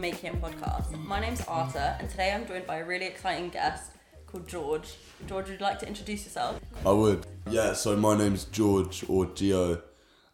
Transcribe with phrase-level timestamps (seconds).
[0.00, 0.98] Making It podcast.
[1.04, 3.90] My name's Arta, and today I'm joined by a really exciting guest
[4.26, 4.94] called George.
[5.26, 6.58] George, would you like to introduce yourself?
[6.86, 7.26] I would.
[7.50, 9.82] Yeah, so my name's George or Geo.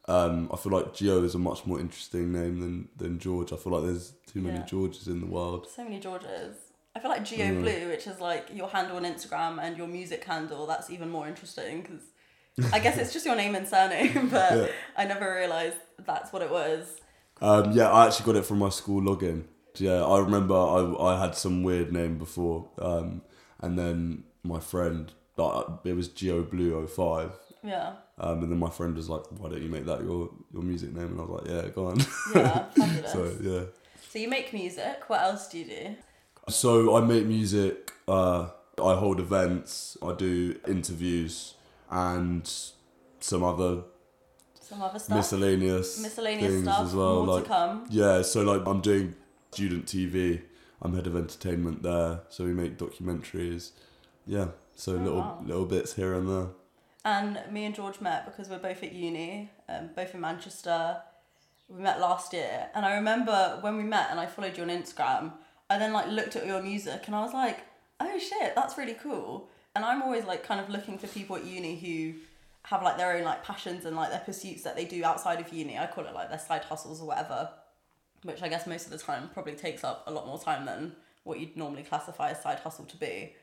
[0.07, 3.53] Um, I feel like Geo is a much more interesting name than, than George.
[3.53, 4.67] I feel like there's too many Yeah.
[4.67, 5.67] Georges in the world.
[5.75, 6.57] So many Georges.
[6.95, 7.61] I feel like Geo.
[7.61, 11.27] Blue, which is like your handle on Instagram and your music handle, that's even more
[11.27, 14.67] interesting because I guess it's just your name and surname, but Yeah.
[14.97, 17.01] I never realised that's what it was.
[17.43, 19.43] Um, yeah, I actually got it from my school login.
[19.81, 23.23] Yeah, I remember I, I had some weird name before, um,
[23.61, 27.31] and then my friend, like, it was Geo Blue 05.
[27.65, 30.63] Yeah, Um, and then my friend was like, "Why don't you make that your, your
[30.63, 31.99] music name?" And I was like, "Yeah, go on."
[32.35, 33.13] yeah, fabulous.
[33.13, 33.63] so yeah.
[34.09, 35.03] so, you make music.
[35.09, 35.97] What else do you do?
[36.49, 37.93] So I make music.
[38.07, 38.49] Uh,
[38.83, 39.97] I hold events.
[40.01, 41.55] I do interviews
[41.91, 42.49] and
[43.21, 43.83] some other
[44.61, 45.17] Some other stuff.
[45.17, 46.85] miscellaneous Miscellaneous stuff.
[46.87, 47.25] as well.
[47.25, 47.87] more like to come.
[47.91, 49.15] yeah, so like I'm doing
[49.57, 50.43] student TV.
[50.83, 52.21] I'm head of entertainment there.
[52.29, 53.71] So we make documentaries.
[54.27, 55.43] Yeah, so Oh, little wow.
[55.45, 56.49] little bits here and there.
[57.05, 61.01] And me and George met because we're both at uni, um, both in Manchester.
[61.69, 64.69] We met last year, and I remember when we met and I followed you on
[64.69, 65.33] Instagram.
[65.71, 67.61] I then like looked at your music and I was like,
[67.99, 71.45] "Oh shit, that's really cool." And I'm always like kind of looking for people at
[71.45, 72.19] uni who
[72.65, 75.51] have like their own like passions and like their pursuits that they do outside of
[75.53, 75.79] uni.
[75.79, 77.49] I call it like their side hustles or whatever,
[78.27, 80.93] which I guess most of the time probably takes up a lot more time than
[81.25, 83.35] what you'd normally classify a side hustle to be.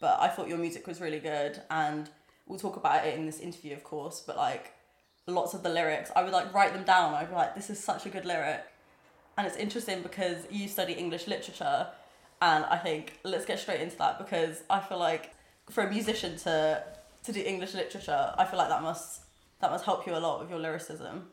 [0.00, 2.08] But I thought your music was really good, and
[2.46, 4.22] we'll talk about it in this interview, of course.
[4.26, 4.72] But like
[5.26, 7.14] lots of the lyrics, I would like write them down.
[7.14, 8.64] I'd be like, "This is such a good lyric,"
[9.36, 11.88] and it's interesting because you study English literature,
[12.40, 15.34] and I think let's get straight into that because I feel like
[15.68, 16.82] for a musician to
[17.24, 19.22] to do English literature, I feel like that must
[19.60, 21.28] that must help you a lot with your lyricism.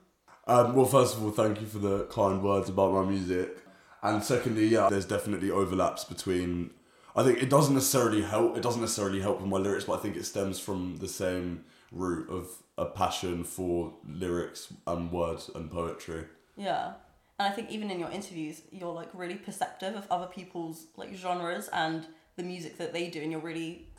[0.47, 3.57] Um, well, first of all, thank you for the kind words about my music.
[4.01, 6.71] And secondly, yeah, there's definitely overlaps between.
[7.15, 8.55] I think it doesn't necessarily help.
[8.55, 11.65] It doesn't necessarily help with my lyrics, but I think it stems from the same
[11.91, 12.47] root of
[12.77, 16.25] a passion for lyrics and words and poetry.
[16.55, 16.93] Yeah.
[17.39, 21.13] And I think even in your interviews, you're like really perceptive of other people's like
[21.13, 22.07] genres and
[22.37, 23.89] the music that they do, and you're really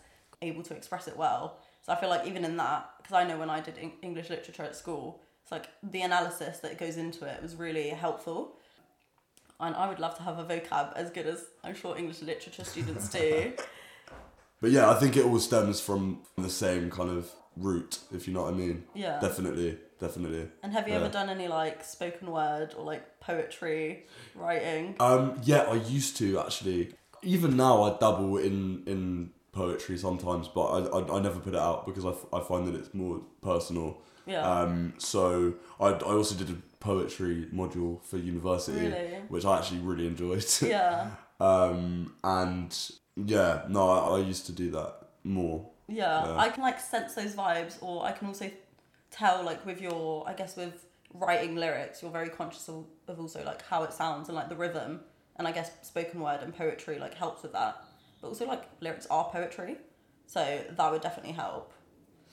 [0.41, 1.59] able to express it well.
[1.83, 4.63] So I feel like even in that, because I know when I did English literature
[4.63, 8.55] at school, it's like the analysis that goes into it was really helpful.
[9.59, 12.65] And I would love to have a vocab as good as I'm sure English literature
[12.65, 13.53] students do.
[14.61, 18.35] But yeah, I think it all stems from the same kind of root, if you
[18.35, 18.83] know what I mean.
[18.93, 19.21] Yeah.
[19.21, 20.49] Definitely, definitely.
[20.65, 24.97] And have you ever done any like spoken word or like poetry writing?
[24.99, 26.93] Um, yeah, I used to actually.
[27.23, 31.61] Even now, I dabble in in poetry sometimes, but I, I, I never put it
[31.61, 33.99] out because I, f- I find that it's more personal.
[34.29, 34.49] Yeah.
[34.49, 39.23] Um, so I, I also did a poetry module for university, Really?
[39.29, 40.45] which I actually really enjoyed.
[40.63, 41.11] yeah.
[41.41, 42.77] um, and
[43.17, 44.95] yeah, no, I, I used to do that
[45.25, 45.69] more.
[45.89, 46.37] Yeah, Yeah.
[46.37, 48.51] I can like sense those vibes, or I can also
[49.11, 50.85] tell like with your, I guess with
[51.15, 54.57] writing lyrics, you're very conscious of, of also like how it sounds and like the
[54.57, 55.01] rhythm,
[55.37, 57.83] and I guess spoken word and poetry like helps with that.
[58.21, 59.79] But also like lyrics are poetry,
[60.27, 61.73] so that would definitely help.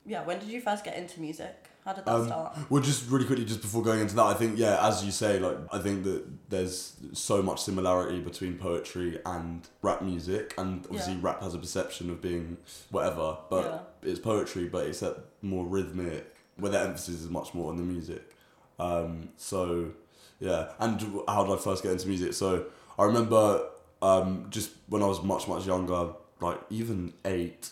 [0.04, 1.70] Yeah, when did you first get into music?
[1.86, 2.58] How did that Um, start?
[2.68, 5.38] Well, just really quickly, just before going into that, I think yeah, as you say,
[5.38, 11.12] like I think that there's so much similarity between poetry and rap music, and obviously
[11.14, 11.20] Yeah.
[11.22, 12.56] rap has a perception of being
[12.90, 17.76] whatever, but it's poetry, but except more rhythmic, where the emphasis is much more on
[17.76, 18.34] the music.
[18.80, 19.92] Um, so
[20.40, 22.34] yeah, and how did I first get into music?
[22.34, 22.66] So
[22.98, 23.64] I remember
[24.02, 26.08] um, just when I was much much younger,
[26.40, 27.70] like even eight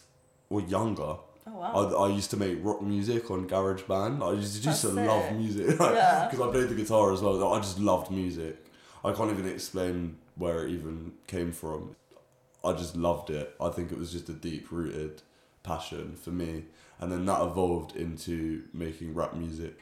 [0.50, 1.16] or younger.
[1.54, 1.96] Oh wow.
[2.06, 4.22] I, I used to make rock music on GarageBand.
[4.26, 6.28] I used to just love music because Yeah.
[6.32, 7.52] I played the guitar as well.
[7.52, 8.56] I just loved music.
[9.04, 11.96] I can't even explain where it even came from.
[12.64, 13.54] I just loved it.
[13.60, 15.22] I think it was just a deep rooted
[15.62, 16.64] passion for me,
[16.98, 19.78] and then that evolved into making rap music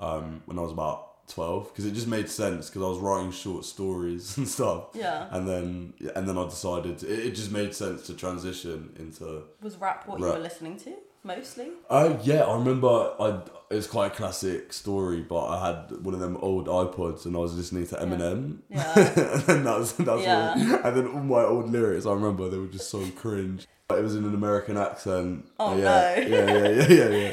[0.00, 3.30] um, when I was about twelve because it just made sense because I was writing
[3.30, 4.86] short stories and stuff.
[4.94, 5.28] yeah.
[5.30, 9.76] And then and then I decided it, it just made sense to transition into Was
[9.76, 11.68] rap what you were listening to mostly?
[11.88, 12.88] Uh, yeah, I remember.
[13.20, 13.40] I
[13.70, 17.38] it's quite a classic story, but I had one of them old iPods and I
[17.38, 18.92] was listening to Eminem, Yeah.
[18.98, 20.72] and then that was that's Yeah.
[20.72, 22.04] what, and then all my old lyrics.
[22.04, 23.66] I remember they were just so cringe.
[23.88, 25.46] But it was in an American accent.
[25.58, 26.26] Oh, yeah, no.
[26.26, 27.32] yeah, yeah, yeah, yeah,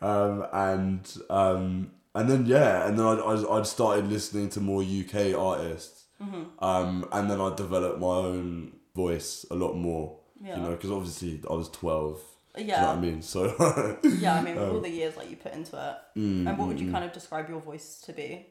[0.00, 4.82] Um, and um, and then yeah, and then I I I'd started listening to more
[4.82, 6.04] UK artists.
[6.22, 6.62] Mm-hmm.
[6.64, 10.18] Um, and then I developed my own voice a lot more.
[10.42, 10.56] Yeah.
[10.56, 12.20] You know, because obviously I was twelve.
[12.54, 12.86] Do you know Yeah.
[12.88, 13.22] what I mean?
[13.22, 16.18] So Yeah, I mean, Um, all the years like you put into it.
[16.18, 16.92] Mm, And what would mm, you mm.
[16.92, 18.46] kind of describe your voice to be?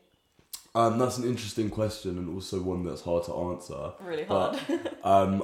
[0.76, 3.92] Um, that's an interesting question and also one that's hard to answer.
[4.02, 4.92] Really But- hard.
[5.04, 5.44] Um,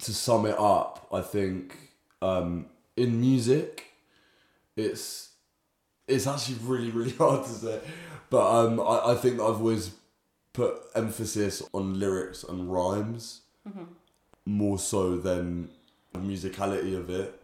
[0.00, 1.76] to sum it up, I think
[2.22, 2.66] um,
[2.96, 3.84] in music,
[4.76, 5.30] it's
[6.06, 7.80] it's actually really really hard to say,
[8.30, 9.90] but um, I, I think that I've always
[10.52, 13.42] put emphasis on lyrics and rhymes
[14.46, 15.70] more so than
[16.12, 17.40] the musicality of it.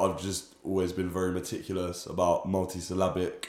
[0.00, 3.46] I've just always been very meticulous about multisyllabic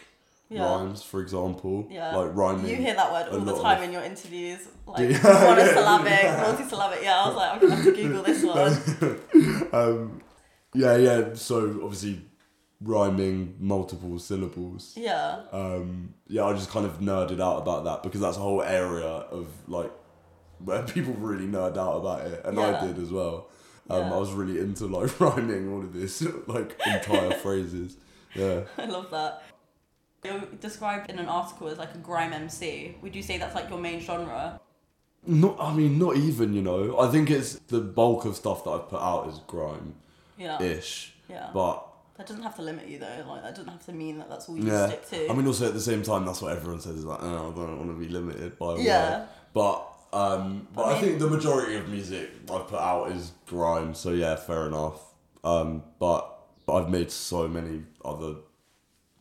[0.49, 0.63] Yeah.
[0.63, 2.15] rhymes, for example, Yeah.
[2.15, 2.67] like rhyming.
[2.69, 5.19] You hear that word all the time of- in your interviews, like you?
[5.23, 6.43] monosyllabic, Yeah.
[6.55, 7.01] multisyllabic.
[7.03, 8.43] Yeah, I was like, I'm gonna have to Google this
[9.71, 9.71] one.
[9.73, 10.21] um,
[10.73, 11.33] yeah, yeah.
[11.33, 12.21] So obviously,
[12.81, 14.93] rhyming multiple syllables.
[14.95, 18.61] Yeah, Um, yeah, I just kind of nerded out about that because that's a whole
[18.61, 19.91] area of like
[20.63, 22.79] where people really nerd out about it, and Yeah.
[22.79, 23.47] I did as well.
[23.89, 24.13] Um, Yeah.
[24.13, 27.97] I was really into like rhyming all of this like entire phrases.
[28.35, 28.61] Yeah.
[28.77, 29.43] I love that.
[30.23, 32.95] You're described in an article as like a grime MC.
[33.01, 34.59] Would you say that's like your main genre?
[35.25, 36.53] Not, I mean, not even.
[36.53, 39.95] You know, I think it's the bulk of stuff that I've put out is grime
[40.37, 41.49] Yeah, ish, yeah.
[41.53, 41.85] but
[42.17, 43.25] that doesn't have to limit you though.
[43.27, 45.29] Like that doesn't have to mean that that's all you Yeah, stick to.
[45.29, 47.55] I mean, also at the same time, that's what everyone says is like, oh, I
[47.55, 49.19] don't want to be limited by Yeah.
[49.19, 49.53] what.
[49.53, 53.93] But um, but I I, think the majority of music I've put out is grime.
[53.93, 55.01] So yeah, fair enough.
[55.43, 58.35] Um, but but I've made so many other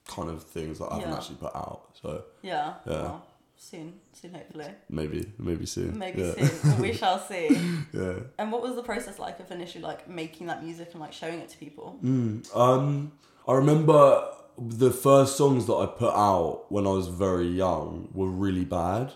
[0.09, 1.91] kind of things that I haven't actually put out.
[2.01, 2.75] So yeah.
[2.87, 3.03] Yeah.
[3.03, 4.67] Well, soon, soon hopefully.
[4.89, 5.99] maybe maybe soon.
[5.99, 6.47] Maybe yeah.
[6.47, 6.79] soon.
[6.79, 7.49] we shall see.
[7.93, 8.15] yeah.
[8.39, 11.41] And what was the process like of initially like making that music and like showing
[11.41, 11.99] it to people?
[12.03, 13.13] Mm, um,
[13.49, 14.29] I remember
[14.59, 19.13] the first songs that I put out when I was very young were really bad.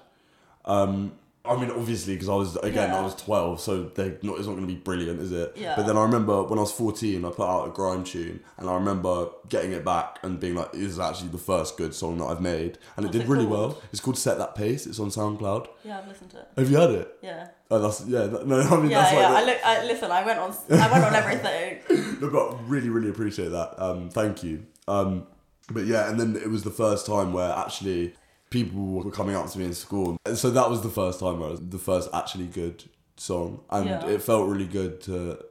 [0.64, 1.12] Um,
[1.42, 4.56] I mean, obviously, because I was again, I was twelve, so they not it's not
[4.56, 5.54] going to be brilliant, is it?
[5.56, 5.74] Yeah.
[5.74, 8.68] But then I remember when I was fourteen, I put out a grime tune, and
[8.68, 12.18] I remember getting it back and being like, "This is actually the first good song
[12.18, 13.72] that I've made," and What's it did it really called?
[13.72, 13.82] well.
[13.90, 15.68] It's called "Set That Pace." It's on SoundCloud.
[15.82, 16.48] Yeah, I've listened to it.
[16.58, 17.16] Have you had it?
[17.22, 17.48] Yeah.
[17.70, 18.26] Oh, that's yeah.
[18.26, 19.28] that- No, I mean Yeah, that's yeah.
[19.30, 19.58] like I look.
[19.64, 20.54] I, listen, I went on.
[20.70, 21.78] I went on everything.
[22.20, 23.80] No, but I really, really appreciate that.
[23.82, 24.66] Um, thank you.
[24.86, 25.26] Um,
[25.72, 28.14] but yeah, and then it was the first time where actually
[28.50, 31.50] people were coming up to me in school, so that was the first time it
[31.50, 32.84] was the first actually good
[33.16, 34.06] song, and Yeah.
[34.06, 35.44] it felt really good to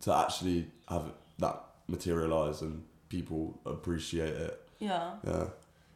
[0.00, 4.68] to actually have that materialize and people appreciate it.
[4.78, 5.14] Yeah.
[5.26, 5.46] Yeah.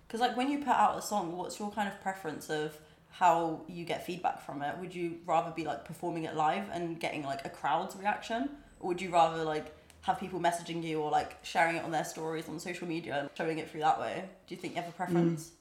[0.06, 2.76] Because like when you put out a song, what's your kind of preference of
[3.10, 4.76] how you get feedback from it?
[4.78, 8.48] Would you rather be like performing it live and getting like a crowd's reaction,
[8.80, 12.04] or would you rather like have people messaging you or like sharing it on their
[12.04, 14.24] stories on social media and showing it through that way?
[14.48, 15.52] Do you think you have a preference?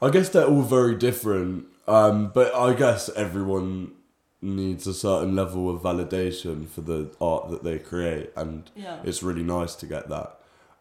[0.00, 3.92] I guess they're all very different, um, but I guess everyone
[4.40, 9.00] needs a certain level of validation for the art that they create, and Yeah.
[9.04, 10.38] it's really nice to get that.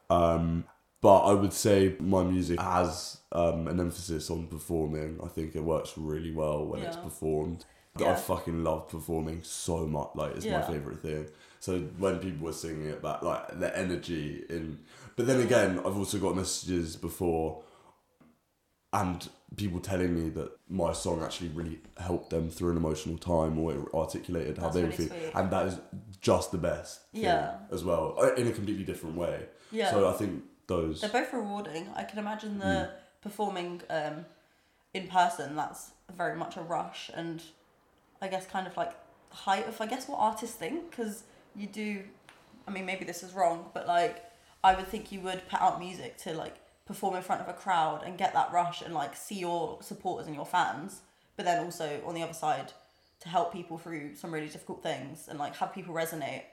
[0.10, 0.66] Um,
[1.02, 5.20] but I would say my music has um, an emphasis on performing.
[5.24, 7.66] I think it works really well when it's performed.
[7.98, 8.12] Yeah.
[8.12, 10.10] I fucking love performing so much.
[10.16, 11.28] Like it's my favorite thing.
[11.60, 14.80] So when people were singing it back, like the energy in.
[15.16, 17.64] But then again, I've also got messages before,
[18.94, 23.58] and people telling me that my song actually really helped them through an emotional time,
[23.60, 25.36] or it articulated how That's they really were feeling, sweet.
[25.36, 25.80] and that is
[26.22, 27.02] just the best.
[27.14, 27.56] Yeah.
[27.72, 29.46] As well, uh, in a completely different way.
[29.72, 29.92] Yeah.
[29.92, 31.02] So I think those.
[31.02, 31.90] They're both rewarding.
[31.96, 32.90] I can imagine the Mm.
[33.22, 34.26] performing um,
[34.94, 35.56] in person.
[35.56, 37.42] That's very much a rush, and
[38.22, 38.92] I guess kind of like
[39.30, 41.24] the height of I guess what artists think because
[41.56, 42.04] you do.
[42.68, 44.24] I mean, maybe this is wrong, but like
[44.64, 46.56] I would think you would put out music to like
[46.92, 50.28] perform in front of a crowd and get that rush and like see your supporters
[50.28, 51.02] and your fans,
[51.36, 52.74] but then also on the other side
[53.22, 56.44] to help people through some really difficult things and like have people resonate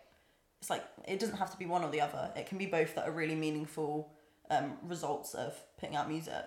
[0.61, 2.31] it's like it doesn't have to be one or the other.
[2.37, 4.11] It can be both that are really meaningful
[4.51, 6.45] um, results of putting out music.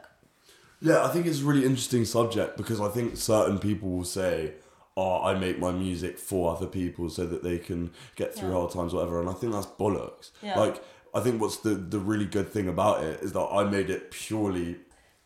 [0.82, 4.56] Yeah, I think it's a really interesting subject because I think certain people will say,
[4.98, 8.56] "Oh, I make my music for other people so that they can get through Yeah.
[8.56, 10.32] hard times, whatever." And I think that's bollocks.
[10.42, 10.60] Yeah.
[10.60, 10.84] Like,
[11.14, 14.12] I think what's the the really good thing about it is that I made it
[14.12, 14.78] purely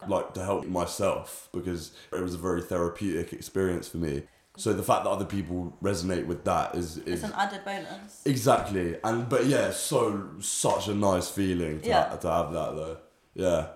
[0.08, 4.24] like to help myself because it was a very therapeutic experience for me.
[4.58, 8.22] So the fact that other people resonate with that is It's is an added bonus.
[8.25, 12.10] exactly and but yeah, so such a nice feeling to, Yeah.
[12.10, 12.98] ha- to have that though.
[13.34, 13.68] Yeah.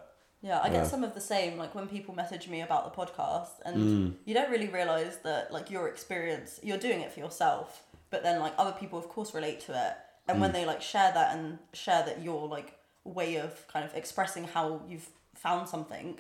[0.42, 0.74] Yeah, I Yeah.
[0.74, 1.58] get some of the same.
[1.58, 4.14] Like when people message me about the podcast, and Mm.
[4.26, 8.40] you don't really realize that like your experience, you're doing it for yourself, but then
[8.40, 9.94] like other people, of course, relate to it.
[10.30, 10.42] And Mm.
[10.42, 14.44] when they like share that and share that your like way of kind of expressing
[14.46, 16.20] how you've found something,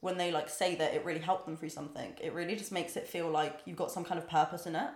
[0.00, 2.96] when they like say that it really helped them through something, it really just makes
[2.96, 4.90] it feel like you've got some kind of purpose in it.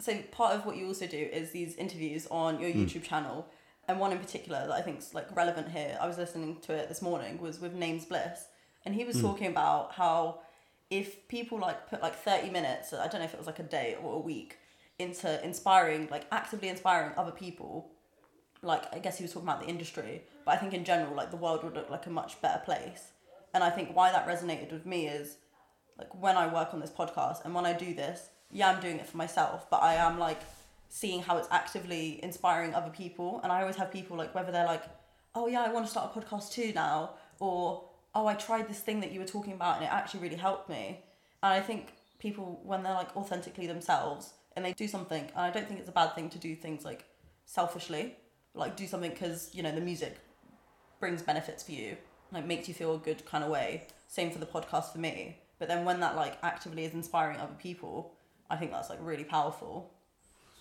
[0.00, 3.46] So part of what you also do is these interviews on your YouTube channel,
[3.86, 5.96] and one in particular that I think's like relevant here.
[6.00, 8.48] I was listening to it this morning was with Names Bliss,
[8.84, 9.22] and he was Hmm.
[9.28, 10.40] talking about how
[10.90, 13.62] if people like put like 30 minutes i don't know if it was like a
[13.78, 14.58] day or a week
[14.98, 17.90] into inspiring like actively inspiring other people.
[18.62, 21.30] Like i guess he was talking about the industry but i think in general like
[21.30, 23.12] the world would look like a much better place.
[23.52, 25.36] And i think why that resonated with me is
[25.98, 28.98] like when i work on this podcast and when i do this yeah i'm doing
[28.98, 30.40] it for myself but i am like
[30.88, 33.40] seeing how it's actively inspiring other people.
[33.42, 34.84] And i always have people like whether they're like
[35.34, 37.84] oh yeah i want to start a podcast too now or
[38.14, 40.68] oh i tried this thing that you were talking about and it actually really helped
[40.68, 41.00] me.
[41.42, 45.50] And i think people when they're like authentically themselves and they do something and i
[45.50, 47.04] don't think it's a bad thing to do things like
[47.46, 48.16] selfishly.
[48.54, 50.16] Like do something because you know the music
[51.00, 51.96] brings benefits for you
[52.32, 53.86] like makes you feel a good kind of way.
[54.06, 55.38] Same for the podcast for me.
[55.58, 58.14] But then when that like actively is inspiring other people
[58.50, 59.90] i think that's like really powerful.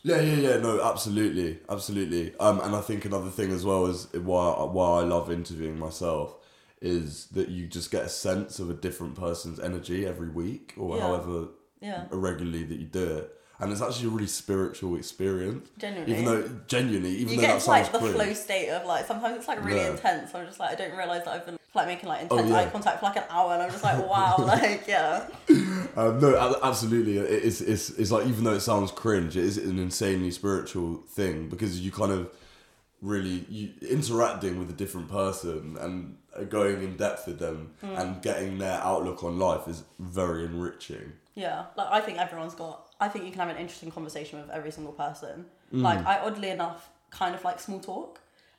[0.03, 0.57] Yeah, yeah, yeah.
[0.57, 2.35] No, absolutely, absolutely.
[2.39, 6.35] Um, and I think another thing as well is why why I love interviewing myself
[6.81, 10.97] is that you just get a sense of a different person's energy every week or
[10.97, 11.03] Yeah.
[11.03, 11.47] however
[11.79, 12.05] yeah.
[12.11, 15.67] regularly that you do it, and it's actually a really spiritual experience.
[15.77, 18.85] genuinely Even though genuinely, even you though get that into like the flow state of
[18.85, 19.91] like sometimes it's like really Yeah.
[19.91, 22.57] intense i'm just like i don't realize that i've been like making like intense yeah.
[22.57, 25.27] eye contact for like an hour and i'm just like wow like yeah
[25.95, 27.17] Um, no, absolutely.
[27.19, 31.49] It's, it's, it's like, even though it sounds cringe, it is an insanely spiritual thing
[31.49, 32.31] because you kind of
[32.99, 37.95] really, you interacting with a different person and going in depth with them Hmm.
[37.95, 41.13] and getting their outlook on life is very enriching.
[41.35, 42.87] Yeah, like I think everyone's got.
[43.03, 45.35] I think you can have an interesting conversation with every single person.
[45.73, 45.81] Mm.
[45.89, 46.81] Like I oddly enough
[47.21, 48.11] kind of like small talk,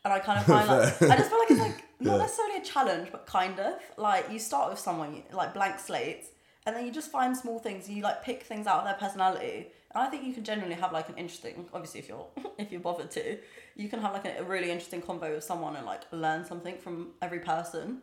[0.04, 2.22] and I kind of find like I just feel like it's like not Yeah.
[2.26, 3.72] necessarily a challenge, but kind of
[4.08, 5.10] like you start with someone
[5.40, 6.26] like blank slates,
[6.64, 7.88] and then you just find small things.
[7.88, 9.56] You like pick things out of their personality,
[9.92, 11.54] and I think you can generally have like an interesting.
[11.72, 12.26] Obviously, if you're
[12.62, 13.38] if you're bothered to,
[13.76, 16.76] you can have like a, a really interesting convo with someone and like learn something
[16.84, 18.02] from every person.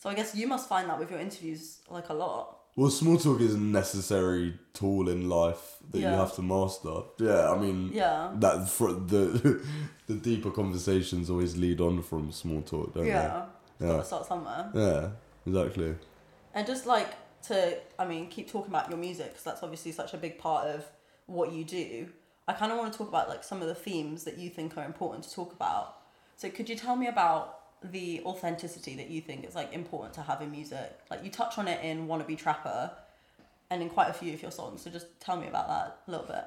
[0.00, 2.58] So I guess you must find that with your interviews like a lot.
[2.74, 7.02] Well, small talk is a necessary tool in life that you have to master.
[7.18, 8.30] Yeah, I mean, Yeah.
[8.36, 9.62] that for the
[10.06, 13.46] the deeper conversations always lead on from small talk, don't Yeah.
[13.78, 13.86] they?
[13.86, 14.70] Gotta Yeah, start somewhere.
[14.74, 15.10] yeah,
[15.46, 15.94] exactly.
[16.54, 17.14] And just like
[17.48, 20.66] to, I mean, keep talking about your music because that's obviously such a big part
[20.68, 20.84] of
[21.26, 22.08] what you do.
[22.48, 24.76] I kind of want to talk about like some of the themes that you think
[24.78, 25.96] are important to talk about.
[26.36, 30.22] So could you tell me about the authenticity that you think is like important to
[30.22, 31.00] have in music?
[31.10, 32.90] Like you touch on it in Wannabe Trapper
[33.70, 34.82] and in quite a few of your songs.
[34.82, 36.44] So just tell me about that a little bit.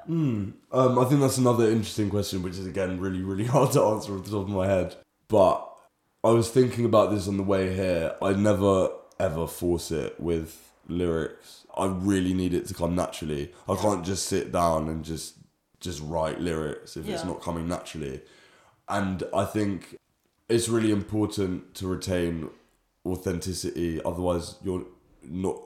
[0.72, 4.16] Um, I think that's another interesting question, which is again really, really hard to answer
[4.16, 4.96] off the top of my head.
[5.28, 5.68] But
[6.24, 8.16] I was thinking about this on the way here.
[8.22, 8.90] I never
[9.20, 11.66] ever force it with lyrics.
[11.76, 13.54] I really need it to come naturally.
[13.68, 15.36] I can't just sit down and just
[15.80, 18.22] just write lyrics if it's not coming naturally.
[18.88, 19.98] And I think
[20.50, 22.50] it's really important to retain
[23.06, 24.02] authenticity.
[24.04, 24.86] Otherwise, you're
[25.24, 25.60] not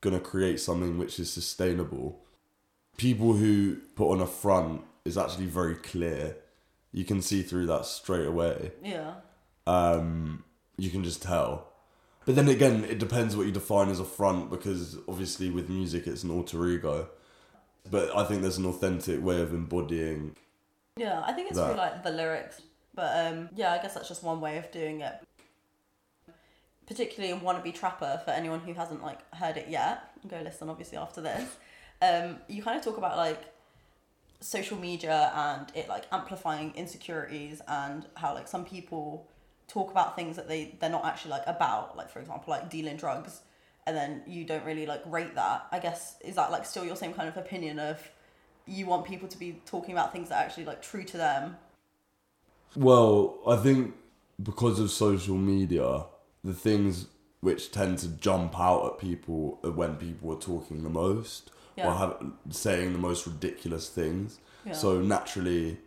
[0.00, 2.24] gonna create something which is sustainable
[2.96, 6.36] people who put on a front is actually very clear.
[6.92, 8.72] You can see through that straight away.
[8.82, 9.14] Yeah.
[9.66, 10.44] Um,
[10.76, 11.68] you can just tell.
[12.24, 16.06] But then again, it depends what you define as a front because obviously with music
[16.06, 17.08] it's an alter ego.
[17.90, 20.36] But I think there's an authentic way of embodying.
[20.96, 21.66] Yeah, I think it's That.
[21.66, 22.62] through like the lyrics,
[22.94, 25.14] but um, yeah, I guess that's just one way of doing it.
[26.86, 30.98] Particularly in "Wannabe Trapper" for anyone who hasn't like heard it yet, go listen obviously
[30.98, 31.56] after this.
[32.02, 33.42] Um, you kind of talk about like
[34.40, 39.26] social media and it like amplifying insecurities and how like some people
[39.68, 42.96] talk about things that they they're not actually like about, like for example like dealing
[42.96, 43.40] drugs,
[43.86, 45.66] and then you don't really like rate that.
[45.72, 48.10] I guess is that like still your same kind of opinion of
[48.66, 51.56] you want people to be talking about things that are actually like true to them
[52.76, 53.94] Well, I think
[54.42, 56.04] because of social media,
[56.42, 57.06] the things
[57.40, 61.84] which tend to jump out at people are when people are talking the most or
[61.84, 61.98] Yeah.
[61.98, 62.16] have
[62.50, 64.38] saying the most ridiculous things.
[64.64, 64.72] Yeah.
[64.72, 65.78] So naturally,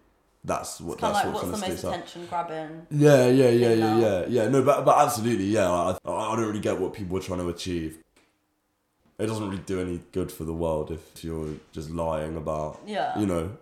[0.44, 1.94] that's what that's like what what's kind the of most sticks out.
[1.96, 2.88] attention grabbing.
[2.91, 4.48] Yeah, yeah, yeah, yeah, yeah, yeah.
[4.50, 5.70] No, but but absolutely, yeah.
[5.72, 7.98] I I don't really get what people are trying to achieve.
[9.20, 13.17] It doesn't really do any good for the world if you're just lying about, Yeah.
[13.20, 13.58] you know.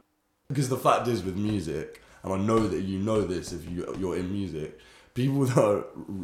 [0.50, 3.86] Because the fact is with music, and I know that you know this if you
[4.00, 4.80] you're in music,
[5.14, 5.82] people that are,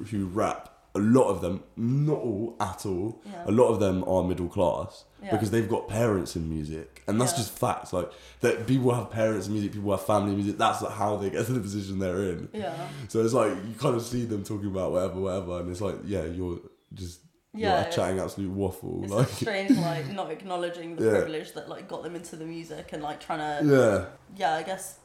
[0.09, 3.43] who rap, a lot of them, not all at all, Yeah.
[3.47, 5.31] a lot of them are middle class Yeah.
[5.31, 7.37] because they've got parents in music, and that's Yeah.
[7.37, 7.93] just facts.
[7.93, 10.57] Like that, people have parents in music, people have family in music.
[10.57, 12.49] That's like how they get to the position they're in.
[12.53, 12.75] Yeah.
[13.07, 15.95] So it's like you kind of see them talking about whatever, whatever, and it's like,
[16.05, 16.59] yeah, you're
[16.93, 17.21] just
[17.53, 17.83] Yeah.
[17.83, 19.01] you're chatting absolute waffle.
[19.03, 21.11] It's like, like strange, like not acknowledging the Yeah.
[21.21, 24.05] privilege that like got them into the music and like trying to, yeah,
[24.41, 24.99] yeah, I guess,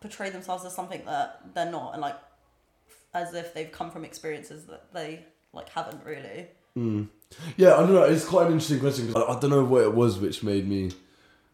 [0.00, 2.16] portray themselves as something that they're not, and like
[3.14, 6.48] as if they've come from experiences that they like haven't really.
[7.56, 8.04] Yeah, I don't know.
[8.04, 10.68] It's quite an interesting question because I, I don't know what it was which made
[10.68, 10.92] me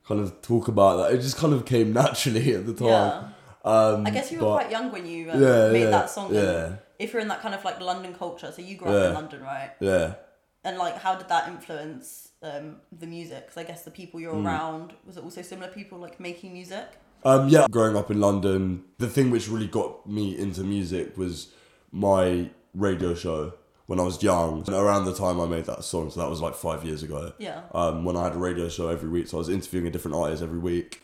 [0.07, 1.15] kind of talk about that.
[1.15, 2.89] It just kind of came naturally at the time.
[2.89, 3.29] Yeah.
[3.65, 6.11] Um, I guess you were but- quite young when you um, Yeah, made yeah, that
[6.11, 6.35] song.
[6.35, 6.77] yeah.
[6.99, 9.43] If you're in that kind of like London culture, so you grew up in London,
[9.43, 9.71] right?
[9.81, 10.15] Yeah.
[10.63, 13.47] And like, how did that influence um, the music?
[13.47, 14.47] Because I guess the people you're Hmm.
[14.47, 16.87] around was it also similar people like making music?
[17.25, 21.53] Um, yeah, growing up in London, the thing which really got me into music was
[21.91, 23.55] my radio show
[23.87, 24.63] when I was young.
[24.67, 27.33] And around the time I made that song, so that was like five years ago.
[27.39, 27.63] Yeah.
[27.73, 30.17] Um, when I had a radio show every week, so I was interviewing a different
[30.17, 31.03] artist every week,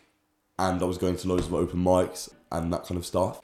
[0.59, 3.41] and I was going to loads of open mics and that kind of stuff.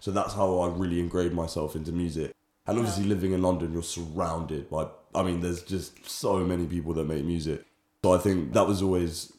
[0.00, 2.32] So that's how I really ingrained myself into music.
[2.66, 4.88] And obviously, living in London, you're surrounded by.
[5.14, 7.64] I mean, there's just so many people that make music.
[8.04, 9.32] So I think that was always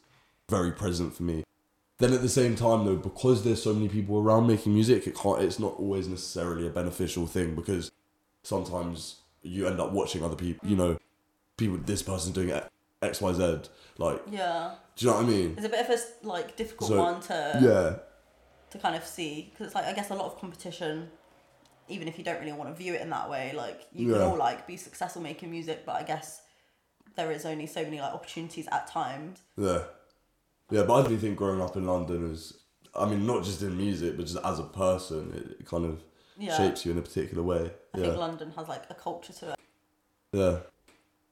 [0.50, 1.44] very present for me.
[2.02, 5.16] Then at the same time, though, because there's so many people around making music, it
[5.16, 5.40] can't.
[5.40, 7.92] It's not always necessarily a beneficial thing because
[8.42, 10.68] sometimes you end up watching other people.
[10.68, 10.80] You mm.
[10.80, 10.98] know,
[11.58, 11.78] people.
[11.78, 12.60] This person's doing
[13.04, 13.70] X, Y, Z.
[14.00, 14.74] Like, Yeah.
[14.96, 15.54] do you know what I mean?
[15.56, 18.00] It's a bit of a like difficult So, one to Yeah.
[18.72, 21.12] to kind of see because it's like I guess a lot of competition.
[21.88, 24.22] Even if you don't really want to view it in that way, like you can
[24.24, 26.42] all like be successful making music, but I guess
[27.16, 29.42] there is only so many like opportunities at times.
[29.56, 29.84] Yeah.
[30.72, 32.54] Yeah, but I really think growing up in London is,
[32.96, 36.02] I mean, not just in music, but just as a person, it, it kind of
[36.38, 36.56] Yeah.
[36.58, 37.72] shapes you in a particular way.
[37.94, 38.06] I yeah.
[38.06, 39.60] think London has like a culture to it.
[40.32, 40.58] yeah.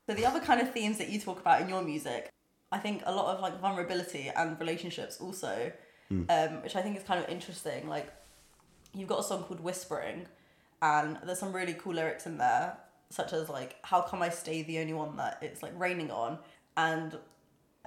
[0.08, 2.30] So the other kind of themes that you talk about in your music,
[2.72, 5.72] I think a lot of like vulnerability and relationships also,
[6.12, 7.88] um, which I think is kind of interesting.
[7.88, 8.12] Like
[8.94, 10.26] you've got a song called Whispering,
[10.82, 12.78] and there's some really cool lyrics in there,
[13.12, 16.40] such as like "How come I stay the only one that it's like raining on,"
[16.76, 17.16] and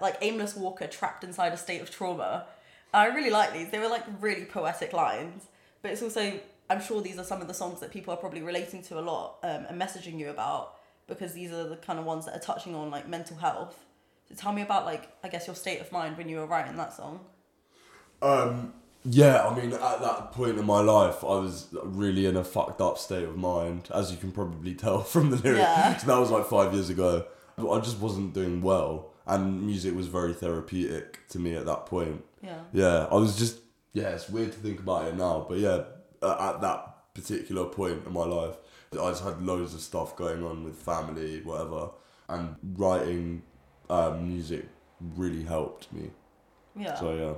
[0.01, 2.47] like aimless walker trapped inside a state of trauma.
[2.95, 3.71] I really like these.
[3.71, 5.47] They were like really poetic lines,
[5.81, 8.43] but it's also I'm sure these are some of the songs that people are probably
[8.43, 10.75] relating to a lot um, and messaging you about
[11.07, 13.85] because these are the kind of ones that are touching on like mental health.
[14.29, 16.77] So tell me about like I guess your state of mind when you were writing
[16.77, 17.21] that song.
[18.21, 18.73] Um,
[19.05, 22.81] yeah, I mean, at that point in my life, I was really in a fucked
[22.81, 25.61] up state of mind, as you can probably tell from the lyrics.
[25.61, 25.97] Yeah.
[25.97, 27.27] So that was like five years ago.
[27.57, 31.87] But I just wasn't doing well, and music was very therapeutic to me at that
[31.87, 32.25] point.
[32.43, 32.61] Yeah.
[32.73, 33.61] Yeah, I was just
[33.93, 34.09] yeah.
[34.11, 35.85] It's weird to think about it now, but yeah,
[36.23, 38.57] at that particular point in my life,
[38.93, 41.91] I just had loads of stuff going on with family, whatever,
[42.29, 43.43] and writing
[43.91, 44.67] um, music
[45.17, 46.11] really helped me.
[46.75, 46.95] Yeah.
[46.99, 47.35] So yeah,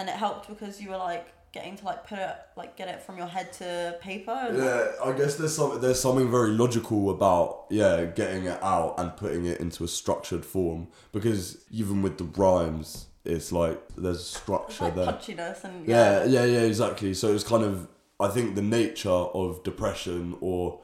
[0.00, 3.00] And it helped because you were like getting to like put it like get it
[3.00, 4.36] from your head to paper.
[4.52, 5.08] Yeah.
[5.08, 9.46] I guess there's some there's something very logical about yeah getting it out and putting
[9.46, 14.84] it into a structured form because even with the rhymes, it's like there's a structure
[14.84, 15.06] like there.
[15.06, 17.14] punchiness and Yeah, yeah, yeah, exactly.
[17.14, 17.88] So it's kind of,
[18.18, 19.08] I think the nature
[19.40, 20.80] of depression or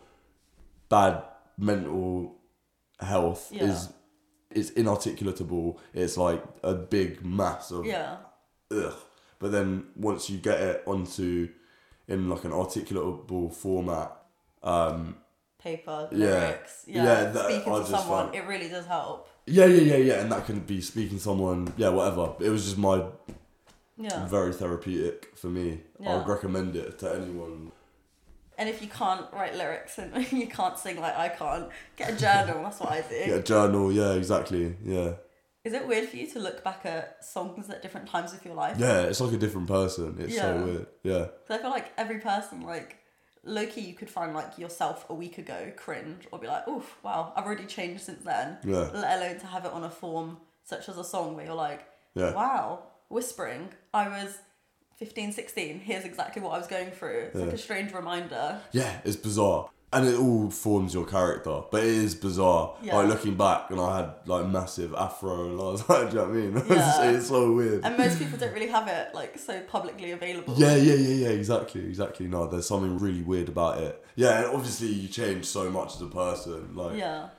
[0.88, 1.22] bad
[1.59, 2.37] mental
[3.00, 3.64] health Yeah.
[3.64, 3.88] is
[4.52, 5.78] is inarticulatable.
[5.94, 8.16] It's like a big mass of Yeah.
[8.72, 8.94] ugh.
[9.40, 11.48] But then once you get it onto
[12.07, 14.12] in like an articulable format,
[14.62, 15.16] um,
[15.59, 16.26] Paper, Yeah.
[16.26, 16.85] lyrics.
[16.87, 17.05] Yeah.
[17.05, 19.29] Yeah, that- Speaking I to someone, find- it really does help.
[19.46, 22.33] yeah, yeah, yeah, yeah, and that can be speaking to someone, yeah, whatever.
[22.40, 23.05] It was just my
[23.98, 24.24] Yeah.
[24.26, 25.83] very therapeutic for me.
[26.07, 27.72] I would recommend it to anyone.
[28.57, 32.16] And if you can't write lyrics and you can't sing like I can't, get a
[32.16, 32.62] journal.
[32.62, 33.24] That's what I do.
[33.26, 35.12] Get a journal, yeah, exactly, yeah.
[35.62, 38.55] Is it weird for you to look back at songs at different times of your
[38.55, 38.79] life?
[38.79, 40.16] Yeah, it's like a different person.
[40.18, 40.42] It's Yeah.
[40.59, 40.87] so weird.
[41.03, 41.18] Yeah.
[41.42, 42.96] Because I feel like every person, like,
[43.44, 46.96] low key, you could find like yourself a week ago, cringe, or be like, oof,
[47.03, 48.59] wow, I've already changed since then.
[48.64, 48.88] Yeah.
[48.94, 51.87] Let alone to have it on a form such as a song where you're like,
[52.14, 52.33] Yeah.
[52.35, 53.68] wow, whispering.
[53.92, 54.38] I was
[54.96, 55.81] 15, 16.
[55.81, 57.29] Here's exactly what I was going through.
[57.33, 58.61] It's like a strange reminder.
[58.73, 59.68] Yeah, it's bizarre.
[59.92, 61.62] And it all forms your character.
[61.68, 62.76] But it is bizarre.
[62.81, 62.96] Yeah.
[62.96, 66.22] Like looking back and I had like massive afro and I was like, do you
[66.22, 66.57] know what I mean?
[66.59, 67.11] It's- Yeah.
[67.11, 67.85] it's, so weird.
[67.85, 70.55] And most people don't really have it like so publicly available.
[70.57, 72.29] Yeah, yeah, yeah, yeah, exactly, exactly.
[72.29, 74.05] No, there's something really weird about it.
[74.14, 76.76] Yeah, and obviously you change so much as a person.
[76.76, 77.31] Like Yeah.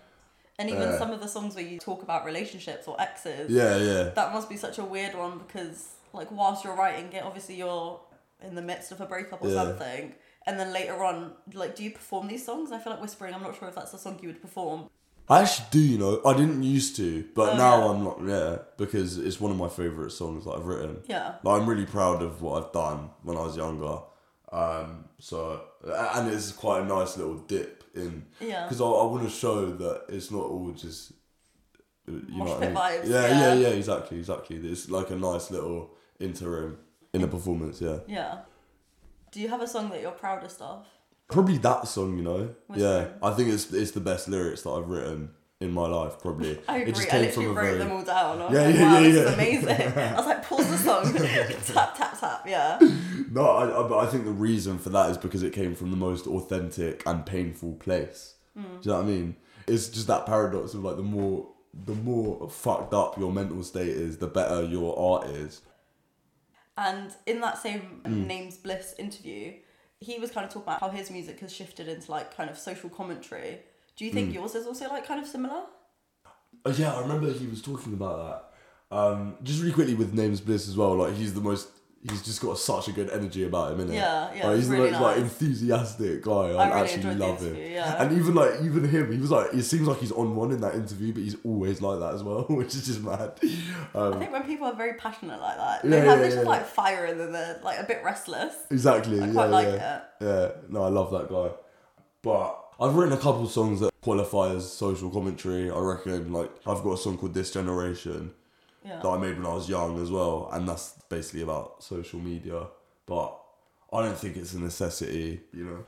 [0.59, 4.03] And even some of the songs where you talk about relationships or exes, Yeah, yeah.
[4.09, 7.99] that must be such a weird one because like whilst you're writing it, obviously you're
[8.43, 9.63] in the midst of a breakup or Yeah.
[9.63, 10.13] something.
[10.47, 12.71] And then later on, like, do you perform these songs?
[12.71, 13.33] I feel like whispering.
[13.33, 14.89] I'm not sure if that's a song you would perform.
[15.29, 16.19] I actually do, you know.
[16.25, 17.91] I didn't used to, but Oh, now yeah.
[17.91, 18.17] I'm not.
[18.25, 21.03] Yeah, because it's one of my favorite songs that I've written.
[21.07, 21.35] Yeah.
[21.43, 23.99] Like, I'm really proud of what I've done when I was younger.
[24.51, 28.63] Um, so and it's quite a nice little dip in Yeah.
[28.63, 31.13] because I, I want to show that it's not all just
[32.07, 32.75] you Mosh know what I mean?
[32.75, 33.39] vibes, Yeah, yeah.
[33.39, 34.57] yeah, yeah, exactly, exactly.
[34.57, 36.79] It's like a nice little interim
[37.13, 37.79] in a performance.
[37.79, 37.99] Yeah.
[38.07, 38.39] Yeah.
[39.31, 40.85] Do you have a song that you're proudest of?
[41.29, 42.49] Probably that song, you know.
[42.67, 43.31] Which yeah, one?
[43.33, 45.29] I think it's it's the best lyrics that I've written
[45.61, 46.19] in my life.
[46.19, 46.59] Probably.
[46.67, 46.93] I It agree.
[46.93, 48.41] just I came literally from wrote very- them all down.
[48.41, 49.21] I Yeah, like, yeah, wow, yeah, this yeah.
[49.21, 49.97] is amazing.
[49.97, 51.13] I was like, pause the song,
[51.73, 52.43] tap, tap, tap.
[52.45, 52.79] Yeah.
[53.31, 55.91] No, I, I, but I think the reason for that is because it came from
[55.91, 58.35] the most authentic and painful place.
[58.59, 58.63] Mm.
[58.63, 59.35] Do you know what I mean?
[59.67, 61.47] It's just that paradox of like the more
[61.85, 65.61] the more fucked up your mental state is, the better your art is.
[66.87, 68.25] And in that same Mm.
[68.27, 69.53] Names Bliss interview,
[69.99, 72.57] he was kind of talking about how his music has shifted into like kind of
[72.57, 73.59] social commentary.
[73.95, 74.33] Do you think Mm.
[74.35, 75.61] yours is also like kind of similar?
[76.65, 78.17] Oh yeah, I remember he was talking about
[78.89, 78.97] that.
[78.97, 80.95] Um, just really quickly with Names Bliss as well.
[80.95, 81.69] Like he's the most.
[82.09, 83.93] He's just got such a good energy about him, innit?
[83.93, 86.31] Yeah, yeah, Like, he's it's the really most like enthusiastic guy.
[86.31, 87.55] I, I really actually love him.
[87.55, 88.01] yeah.
[88.01, 89.53] And even like even him, he was like.
[89.53, 92.23] It seems like he's on one in that interview, but he's always like that as
[92.23, 93.33] well, which is just mad.
[93.93, 96.33] I Um, think when people are very passionate like that, Yeah, they have yeah, this
[96.33, 96.49] just yeah.
[96.49, 98.55] like fire and then they're like a bit restless.
[98.71, 99.21] exactly.
[99.21, 99.97] I yeah, quite like yeah.
[99.97, 100.03] it.
[100.21, 101.49] Yeah, no, I love that guy.
[102.23, 105.69] But I've written a couple of songs that qualify as social commentary.
[105.69, 108.33] I reckon, like, I've got a song called This Generation
[108.83, 108.99] Yeah.
[109.01, 112.67] that I made when I was young as well, and that's basically about social media.
[113.05, 113.37] But
[113.93, 115.85] I don't think it's a necessity, you know?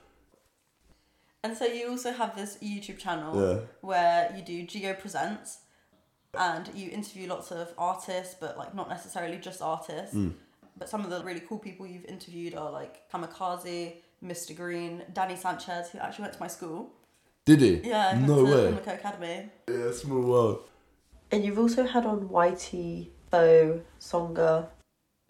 [1.44, 3.60] And so you also have this YouTube channel Yeah.
[3.82, 5.60] where you do Geo Presents
[6.34, 10.16] and you interview lots of artists, but like not necessarily just artists.
[10.16, 10.34] Mm.
[10.78, 14.56] But some of the really cool people you've interviewed are like Kamakaze, Mr.
[14.56, 16.92] Green, Danny Sanchez, who actually went to my school.
[17.46, 17.76] Did he?
[17.90, 18.68] Yeah, No way.
[18.68, 19.50] Pimlico Academy.
[19.68, 20.70] Yeah, small world.
[21.34, 24.70] And you've also had on Whitey, Bo, Songa.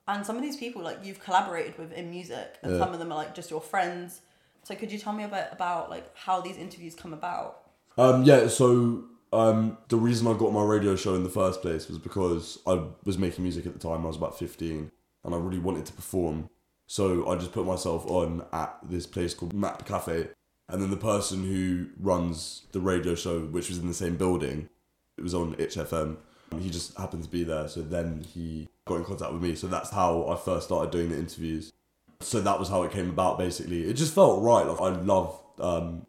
[0.06, 2.80] And some of these people like you've collaborated with in music and Yeah.
[2.80, 4.20] some of them are like just your friends.
[4.63, 7.62] So could you tell me a bit about like how these interviews come about?
[7.98, 11.88] Um, yeah, so um, the reason I got my radio show in the first place
[11.88, 14.04] was because I was making music at the time.
[14.04, 14.92] I was about 15
[15.24, 16.50] and I really wanted to perform.
[16.86, 20.28] So I just put myself on at this place called Map Cafe.
[20.68, 24.68] And then the person who runs the radio show, which was in the same building,
[25.17, 26.17] it was on Itch FM.
[26.60, 27.67] He just happened to be there.
[27.67, 29.56] So then he got in contact with me.
[29.56, 31.73] So that's how I first started doing the interviews.
[32.19, 33.84] So that was how it came about, basically.
[33.89, 34.65] It just felt right.
[34.65, 36.06] Like I love um,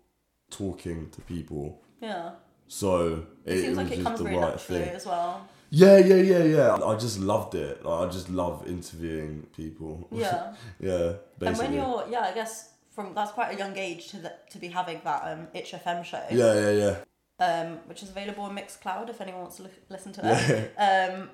[0.51, 1.83] talking to people.
[2.01, 2.33] Yeah.
[2.69, 4.88] So it, It seems it was like it comes the right thing.
[4.88, 5.49] as well.
[5.71, 6.75] Yeah, yeah, yeah, yeah.
[6.85, 7.85] I just loved it.
[7.85, 10.07] Like, I just love interviewing people.
[10.12, 10.55] Yeah.
[10.79, 11.47] yeah, basically.
[11.49, 14.59] and when you're yeah, I guess from that's quite a young age to the, to
[14.59, 16.23] be having that um Itch FM show.
[16.31, 16.97] yeah, yeah, yeah.
[17.40, 20.73] Um, which is available on Mixcloud if anyone wants to li- listen to it.
[20.79, 21.31] Um,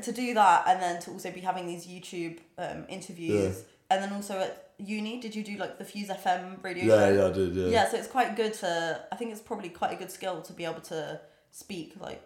[0.00, 4.12] to do that and then to also be having these YouTube um interviews and then
[4.12, 7.12] also at uni, did you do like the Fuse FM radio Yeah, show?
[7.12, 7.54] yeah, I did.
[7.56, 7.66] Yeah.
[7.68, 10.52] yeah so it's quite good to i think it's probably quite a good skill to
[10.52, 12.22] be able to speak like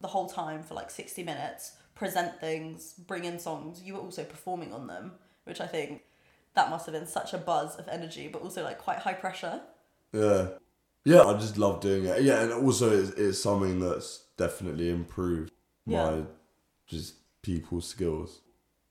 [0.00, 4.22] the whole time for like 60 minutes present things bring in songs you were also
[4.22, 5.12] performing on them
[5.44, 6.02] which i think
[6.54, 9.60] that must have been such a buzz of energy but also like quite high pressure
[10.12, 10.50] Yeah.
[11.04, 12.22] Yeah, I just love doing it.
[12.22, 15.50] Yeah, and also it's, it's something that's definitely improved
[15.86, 16.10] Yeah.
[16.10, 16.22] my
[16.86, 18.40] just people skills.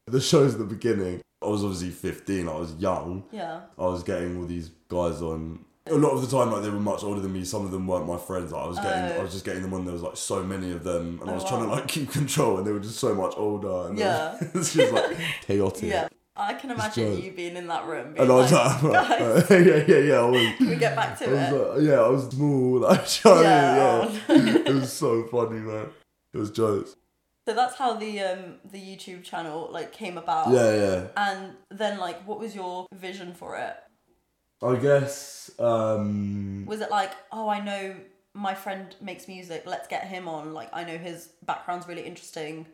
[0.08, 1.22] The show's the beginning.
[1.42, 3.24] I was obviously 15, I was young.
[3.32, 5.66] yeah I was getting all these guys on.
[5.88, 7.44] A lot of the time, like they were much older than me.
[7.46, 8.52] Some of them weren't my friends.
[8.52, 9.20] Like, I was getting, Oh.
[9.20, 9.86] I was just getting them on.
[9.86, 12.12] There was like so many of them, and I Oh, was trying to like keep
[12.20, 13.88] control, and they were just so much older.
[13.90, 14.38] And Yeah.
[14.54, 15.18] it's just like
[15.48, 15.90] chaotic.
[15.90, 16.08] yeah
[16.40, 19.98] i can imagine you being in that room And I was like, like, yeah, yeah,
[20.10, 20.20] yeah.
[20.20, 22.80] I was, can we get back to I was it like, yeah, I was small.
[22.80, 24.22] Like, I Yeah, mean?
[24.30, 24.70] oh, yeah.
[24.70, 25.88] it was so funny, man.
[26.34, 26.96] It was jokes.
[27.48, 31.00] so that's how the um the youtube channel like came about Yeah, yeah.
[31.18, 31.42] and
[31.82, 33.76] then like what was your vision for it
[34.62, 35.50] I guess.
[35.60, 37.96] um Was it like, oh, I know
[38.34, 42.66] my friend makes music, let's get him on, like, I know his background's really interesting?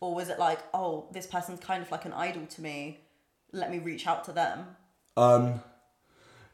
[0.00, 2.98] Or was it like, oh, this person's kind of like an idol to me,
[3.52, 4.76] let me reach out to them?
[5.16, 5.62] Um,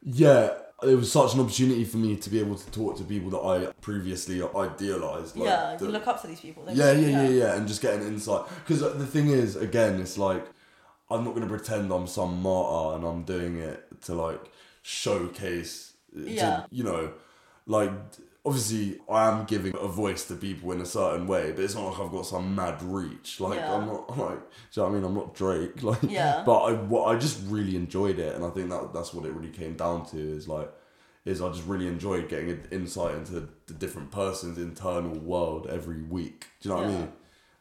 [0.03, 0.51] yeah,
[0.83, 3.39] it was such an opportunity for me to be able to talk to people that
[3.39, 5.35] I previously idealized.
[5.35, 6.65] Like, yeah, you look up to these people.
[6.65, 8.45] don't yeah, yeah, yeah, yeah, and just get an insight.
[8.65, 10.45] Because the thing is, again, it's like
[11.09, 14.41] I'm not gonna pretend I'm some martyr and I'm doing it to like
[14.81, 15.93] showcase.
[16.13, 16.65] To, Yeah.
[16.69, 17.13] You know,
[17.67, 17.91] like
[18.45, 21.91] obviously I am giving a voice to people in a certain way, but it's not
[21.91, 23.39] like I've got some mad reach.
[23.39, 23.73] Like Yeah.
[23.73, 25.03] I'm not like, do you know what I mean?
[25.03, 25.71] I'm not Drake.
[25.83, 26.43] Like, Yeah.
[26.45, 29.33] But I, what I just really enjoyed it, and I think that that's what it
[29.33, 30.71] really came down to is like,
[31.25, 36.03] is I just really enjoyed getting an insight into the different person's internal world every
[36.03, 36.47] week.
[36.61, 37.11] Do you know what I mean?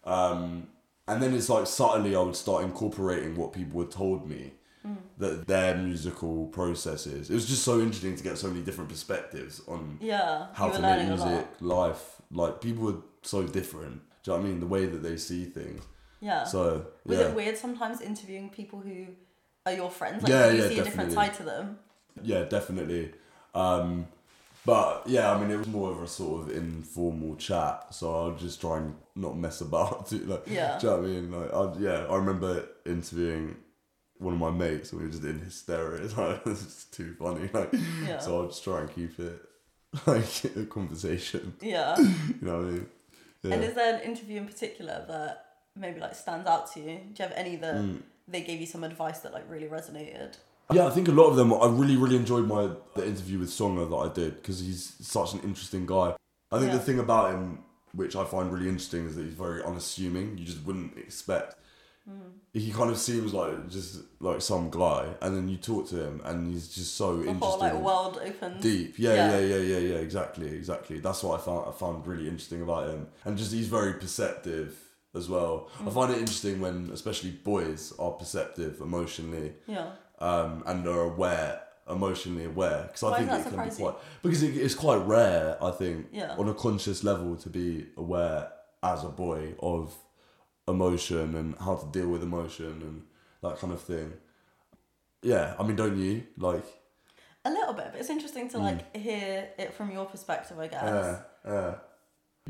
[0.04, 0.68] Um,
[1.08, 4.52] and then it's like subtly I would start incorporating what people had told me
[4.86, 4.96] Mm.
[5.16, 7.30] that their musical processes.
[7.30, 10.78] It was just so interesting to get so many different perspectives on Yeah, how to
[10.78, 12.20] make music, life.
[12.30, 14.02] Like people are so different.
[14.22, 14.60] Do you know what I mean?
[14.60, 15.82] The way that they see things.
[16.20, 16.44] Yeah.
[16.44, 17.28] So Was yeah.
[17.28, 19.06] it weird sometimes interviewing people who
[19.66, 20.22] are your friends?
[20.22, 21.14] Like, Yeah, you yeah, see a different definitely.
[21.14, 21.78] side to them?
[22.22, 23.12] Yeah, definitely.
[23.54, 24.06] Um,
[24.66, 28.34] but yeah, I mean, it was more of a sort of informal chat, so I'll
[28.36, 30.06] just try and not mess about.
[30.10, 30.78] Too, like, Yeah.
[30.78, 31.32] do you know what I mean?
[31.32, 33.56] Like, I, yeah, I remember interviewing
[34.18, 36.02] one of my mates, and we were just in hysteria.
[36.04, 37.48] It's like it's too funny.
[37.54, 37.72] Like,
[38.06, 38.18] Yeah.
[38.18, 39.40] so I'll just try and keep it
[40.06, 41.54] like a conversation.
[41.60, 41.96] Yeah.
[41.98, 42.86] You know what I mean?
[43.42, 43.54] Yeah.
[43.54, 45.44] And is there an interview in particular that
[45.76, 46.86] maybe like stands out to you?
[46.86, 48.02] Do you have any that Mm.
[48.28, 50.36] they gave you some advice that like really resonated?
[50.72, 51.52] Yeah, I think a lot of them.
[51.52, 55.34] I really, really enjoyed my the interview with Songer that I did because he's such
[55.34, 56.16] an interesting guy.
[56.50, 56.78] I think Yeah.
[56.78, 57.58] the thing about him,
[57.92, 60.38] which I find really interesting, is that he's very unassuming.
[60.38, 61.56] You just wouldn't expect.
[62.08, 62.32] Mm.
[62.52, 66.20] He kind of seems like just like some guy, and then you talk to him,
[66.24, 68.62] and he's just so The interesting, whole like world opens.
[68.62, 68.98] deep.
[68.98, 69.38] Yeah, Yeah.
[69.38, 71.00] yeah, yeah, yeah, yeah, Exactly, exactly.
[71.00, 71.68] That's what I found.
[71.68, 74.76] I found really interesting about him, and just he's very perceptive
[75.14, 75.70] as well.
[75.78, 75.88] Mm.
[75.88, 79.92] I find it interesting when, especially boys, are perceptive emotionally Yeah.
[80.18, 82.82] um, and are aware, emotionally aware.
[82.88, 85.56] Because I think it can be quite because it, it's quite rare.
[85.62, 86.34] I think Yeah.
[86.36, 88.50] on a conscious level to be aware
[88.82, 89.94] as a boy of
[90.66, 93.02] emotion and how to deal with emotion and
[93.42, 94.12] that kind of thing.
[95.22, 96.64] Yeah, I mean, don't you like?
[97.44, 100.82] A little bit, but it's interesting to like hear it from your perspective, I guess.
[100.82, 101.74] Yeah, yeah.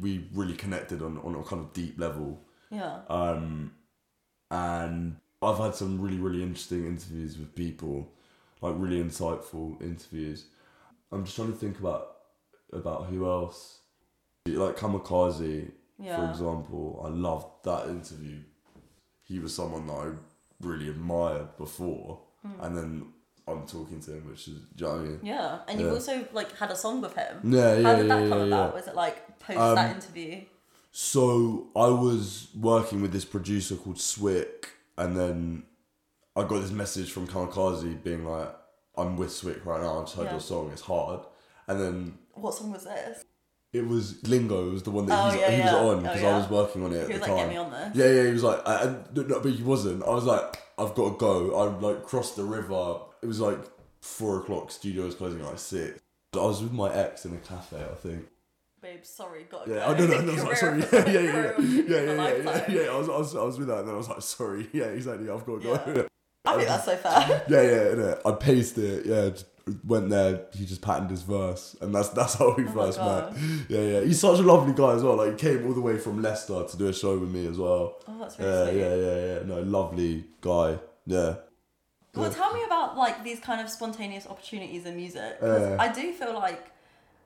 [0.00, 2.40] We really connected on on a kind of deep level.
[2.70, 3.00] Yeah.
[3.08, 3.72] Um,
[4.50, 8.12] and I've had some really, really interesting interviews with people,
[8.60, 10.46] like really insightful interviews.
[11.12, 12.16] I'm just trying to think about
[12.72, 13.80] about who else,
[14.46, 17.02] like Kamakaze, for example.
[17.04, 18.40] I loved that interview.
[19.22, 20.10] He was someone that I
[20.60, 22.60] really admired before, Hmm.
[22.60, 23.12] and then
[23.46, 25.20] I'm talking to him, which is, do you know what I mean?
[25.22, 25.58] Yeah.
[25.68, 27.40] And you've also like had a song with him.
[27.44, 28.68] Yeah, yeah, How did yeah, that come yeah, about?
[28.70, 28.74] yeah.
[28.74, 30.44] Was it like post Um, that interview?
[30.92, 35.64] So I was working with this producer called Swick, and then
[36.36, 38.54] I got this message from Kamakaze being like,
[38.96, 39.98] "I'm with Swick right now.
[39.98, 40.30] I just heard Yeah.
[40.32, 40.70] your song.
[40.72, 41.20] It's hard."
[41.66, 43.23] And then What song was this?
[43.74, 45.76] It was Lingo was the one that Oh, yeah, he was yeah.
[45.76, 46.28] on Oh, because yeah.
[46.34, 47.36] I was working on it at He was the like, time.
[47.36, 47.96] get me on this.
[47.96, 50.02] Yeah, yeah, he was like, I, and, no, no, but he wasn't.
[50.04, 51.54] I was like, I've got to go.
[51.56, 52.96] I like crossed the river.
[53.22, 53.58] It was like
[54.00, 54.70] four o'clock.
[54.70, 56.00] Studio was closing at like six.
[56.34, 58.26] I was with my ex in a cafe, I think.
[58.80, 59.86] Babe, sorry, gotta Yeah, go.
[59.86, 60.20] I don't know.
[60.34, 60.80] No, Career sorry.
[60.92, 62.90] Yeah, yeah, yeah, yeah, yeah, yeah, yeah, yeah, yeah.
[62.90, 64.68] I was, I was, I was with that, and then I was like, sorry.
[64.72, 65.28] Yeah, exactly.
[65.30, 65.72] I've got to go.
[65.94, 66.02] Yeah.
[66.46, 67.44] I think that's so fair.
[67.48, 68.20] Yeah, yeah, innit?
[68.26, 69.06] I paced it.
[69.06, 69.30] Yeah,
[69.84, 70.46] went there.
[70.52, 73.32] He just patterned his verse, and that's that's how we Oh first met.
[73.68, 74.00] Yeah, yeah.
[74.02, 75.16] He's such a lovely guy as well.
[75.16, 77.58] Like, he came all the way from Leicester to do a show with me as
[77.58, 77.96] well.
[78.08, 78.78] Oh, that's really Yeah, sweet.
[78.80, 79.42] yeah, yeah, yeah.
[79.46, 80.78] No, lovely guy.
[81.06, 81.34] Yeah.
[82.14, 85.36] Well, tell me about like these kind of spontaneous opportunities in music.
[85.42, 85.76] Uh.
[85.80, 86.70] I do feel like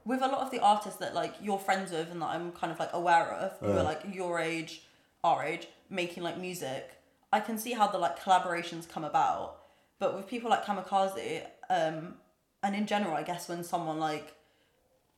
[0.07, 2.73] with a lot of the artists that like you're friends with and that I'm kind
[2.73, 3.81] of like aware of, who Uh.
[3.81, 4.83] are like your age,
[5.23, 6.93] our age, making like music,
[7.33, 9.57] I can see how the like collaborations come about.
[9.99, 12.15] But with people like Kamakaze, um,
[12.63, 14.35] and in general, I guess when someone like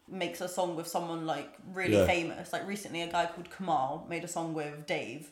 [0.09, 2.07] makes a song with someone like really Yeah.
[2.07, 5.31] famous, like recently a guy called Kamal made a song with Dave,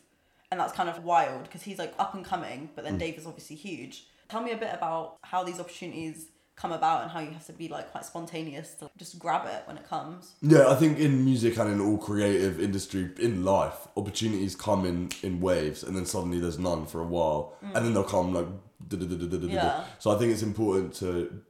[0.51, 2.99] and that's kind of wild because he's like up and coming, but then Mm.
[2.99, 4.07] Dave is obviously huge.
[4.29, 7.53] Tell me a bit about how these opportunities come about and how you have to
[7.53, 10.33] be like quite spontaneous to just grab it when it comes.
[10.41, 15.09] Yeah, I think in music and in all creative industry in life, opportunities come in
[15.23, 18.45] in waves, and then suddenly there's none for a while, and then they'll come like.
[18.45, 19.51] Mm.
[19.51, 19.83] Yeah.
[19.99, 21.41] So I think it's important to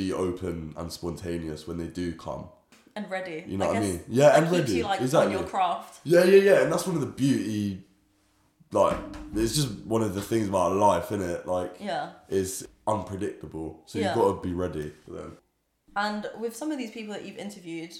[0.00, 2.48] be open and spontaneous when they do come.
[2.96, 3.44] And ready.
[3.46, 4.00] You know I what I mean?
[4.08, 4.72] Yeah, and ready.
[4.78, 5.34] you like Exactly.
[5.34, 6.00] on your craft.
[6.04, 7.84] Yeah, yeah, yeah, and that's one of the beauty.
[8.72, 8.96] Like,
[9.34, 11.46] it's just one of the things about life, isn't it?
[11.46, 12.12] Like, Yeah.
[12.28, 14.06] it's unpredictable, so Yeah.
[14.06, 15.38] you've got to be ready for them.
[15.96, 17.92] And with some of these people that you've interviewed,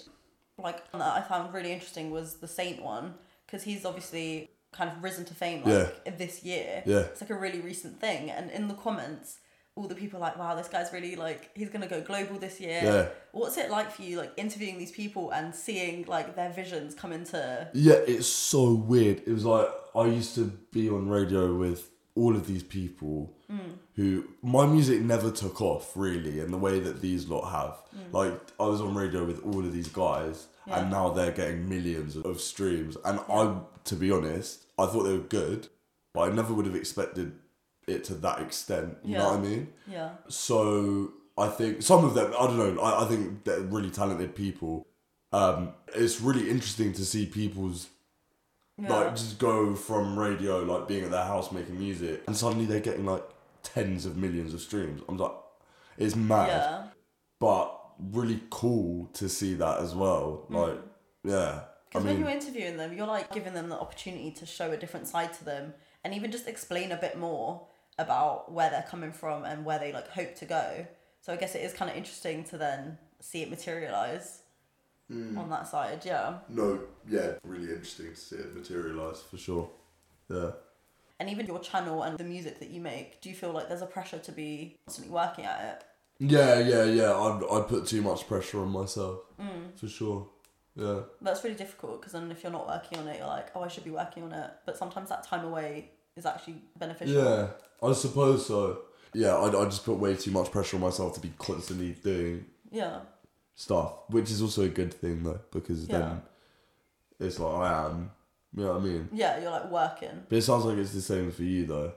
[0.59, 3.15] like that I found really interesting was the Saint one
[3.47, 6.83] because he's obviously kind of risen to fame like this year.
[6.87, 6.99] Yeah.
[7.01, 9.39] It's like a really recent thing, and in the comments,
[9.81, 12.81] all the people like, "Wow, this guy's really like he's gonna go global this year."
[12.83, 13.09] Yeah.
[13.33, 17.13] What's it like for you, like interviewing these people and seeing like their visions come
[17.13, 17.69] into?
[17.75, 19.23] Yeah, it's so weird.
[19.27, 23.79] It was like I used to be on radio with all of these people Mm.
[23.97, 27.79] who my music never took off really in the way that these lot have.
[28.13, 30.69] Like I was on radio with all of these guys Mm.
[30.71, 30.81] Yeah.
[30.81, 33.19] and now they're getting millions of streams and.
[33.29, 35.69] I to be honest, I thought they were good,
[36.13, 37.33] but I never would have expected
[37.91, 38.97] it to that extent.
[39.05, 39.69] You know what I mean?
[39.87, 40.11] Yeah.
[40.29, 44.35] So I think some of them, I don't know, I, I think they're really talented
[44.35, 44.87] people.
[45.33, 47.89] Um, it's really interesting to see people's
[48.79, 48.89] Yeah.
[48.95, 52.81] like just go from radio, like being at their house making music, and suddenly they're
[52.81, 53.25] getting like
[53.63, 55.03] tens of millions of streams.
[55.09, 55.33] I'm like,
[55.99, 56.83] it's mad, yeah.
[57.39, 57.77] but
[58.13, 60.47] really cool to see that as well.
[60.49, 60.79] Like,
[61.23, 64.47] yeah, I Because when mean, you're interviewing them, you're like giving them the opportunity to
[64.47, 67.67] show a different side to them and even just explain a bit more
[68.01, 70.87] about where they're coming from and where they like hope to go.
[71.21, 74.41] So I guess it is kind of interesting to then see it materialize
[75.11, 76.03] on that side.
[76.05, 76.39] Yeah.
[76.49, 79.69] No, yeah, really interesting to see it materialise for sure.
[80.29, 80.53] Yeah.
[81.19, 83.83] And even your channel and the music that you make, do you feel like there's
[83.83, 85.85] a pressure to be constantly working at it?
[86.31, 87.13] Yeah, yeah, yeah.
[87.13, 89.79] I I put too much pressure on myself Mm.
[89.79, 90.29] for sure.
[90.77, 91.01] Yeah.
[91.21, 93.69] That's really difficult because then if you're not working on it, you're like, oh, I
[93.69, 94.51] should be working on it.
[94.65, 97.15] But sometimes that time away is actually beneficial.
[97.25, 97.47] Yeah,
[97.83, 98.83] I suppose so.
[99.13, 102.45] Yeah, I, I just put way too much pressure on myself to be constantly doing
[102.71, 103.01] Yeah.
[103.57, 105.99] stuff, which is also a good thing though, because Yeah.
[105.99, 106.23] then
[107.19, 108.13] it's like I am.
[108.57, 109.09] You know what I mean?
[109.13, 110.25] Yeah, you're like working.
[110.29, 111.93] But it sounds like it's the same for you though.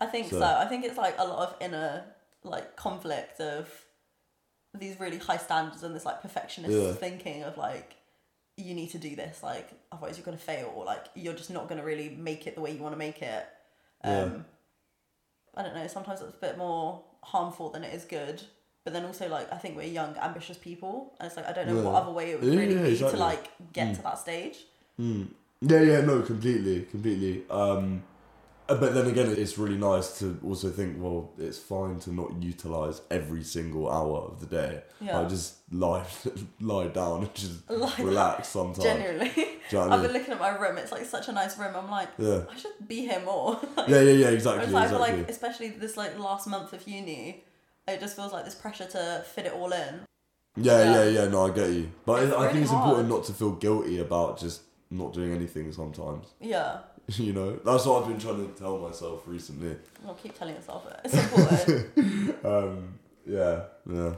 [0.00, 0.38] I think so.
[0.40, 2.04] So- I think it's like a lot of inner
[2.44, 3.68] like conflict of
[4.78, 6.92] these really high standards and this like perfectionist Yeah.
[6.92, 7.95] thinking of like
[8.56, 11.68] you need to do this like otherwise you're gonna fail or like you're just not
[11.68, 13.46] gonna really make it the way you want to make it.
[14.02, 14.30] Um, Yeah.
[15.58, 15.86] I don't know.
[15.86, 18.42] Sometimes it's a bit more harmful than it is good.
[18.84, 21.66] But then also like I think we're young, ambitious people, and it's like I don't
[21.66, 23.18] know what other way it would Yeah, really yeah, be exactly.
[23.18, 24.58] to like get to that stage.
[25.00, 25.28] Mm.
[25.60, 27.42] Yeah, yeah, no, completely, completely.
[27.50, 28.02] Um,
[28.68, 32.42] Uh, but then again, it's really nice to also think, well, it's fine to not
[32.42, 34.82] utilize every single hour of the day.
[35.00, 35.18] Yeah.
[35.18, 36.04] Like just lie,
[36.60, 38.06] lie down and just Lie down.
[38.06, 38.82] relax sometimes.
[38.82, 40.78] Genuinely, Do you know I I've been looking at my room.
[40.78, 41.74] It's like such a nice room.
[41.76, 42.42] I'm like, Yeah.
[42.50, 43.60] I should be here more.
[43.76, 45.18] Like, Yeah, yeah, yeah, exactly, like, I feel exactly.
[45.22, 47.44] like, especially this like last month of uni,
[47.86, 50.00] it just feels like this pressure to fit it all in.
[50.56, 51.04] Yeah, Yeah.
[51.04, 51.28] yeah, yeah.
[51.28, 54.00] No, I get you, but It's I think really it's important not to feel guilty
[54.00, 55.70] about just not doing anything.
[55.72, 56.78] Sometimes, Yeah,
[57.16, 59.76] you know, that's what I've been trying to tell myself recently.
[60.06, 61.00] I'll keep telling yourself it.
[61.04, 62.44] It's important.
[62.44, 64.14] Um, yeah, yeah.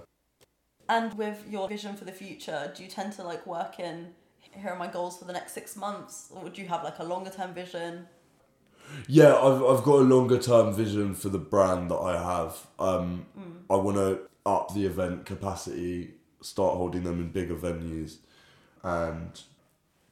[0.88, 4.08] and with your vision for the future, do you tend to like work in?
[4.50, 7.04] Here are my goals for the next six months, or would you have like a
[7.04, 8.06] longer term vision?
[9.06, 12.66] Yeah, I've, I've got a longer term vision for the brand that I have.
[12.78, 13.26] Um,
[13.70, 18.16] I want to up the event capacity, start holding them in bigger venues,
[18.82, 19.40] and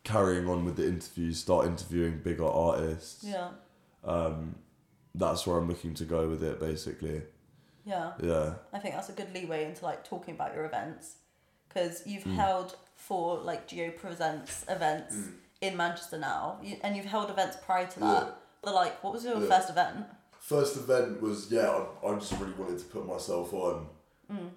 [0.06, 3.24] carrying on with the interviews, start interviewing bigger artists.
[3.24, 3.50] Yeah,
[4.04, 4.54] Um,
[5.14, 7.22] that's where I'm looking to go with it, basically.
[7.84, 8.12] yeah.
[8.22, 8.54] Yeah.
[8.72, 11.16] I think that's a good leeway into like talking about your events
[11.68, 12.34] because you've Hmm.
[12.34, 15.14] held four like Geo Presents events
[15.60, 18.22] in Manchester now, you, and you've held events prior to that.
[18.26, 18.30] Yeah.
[18.62, 19.48] But like, what was your Yeah.
[19.48, 20.06] first event?
[20.40, 21.68] First event was yeah.
[22.02, 23.88] I, I just really wanted to put myself on,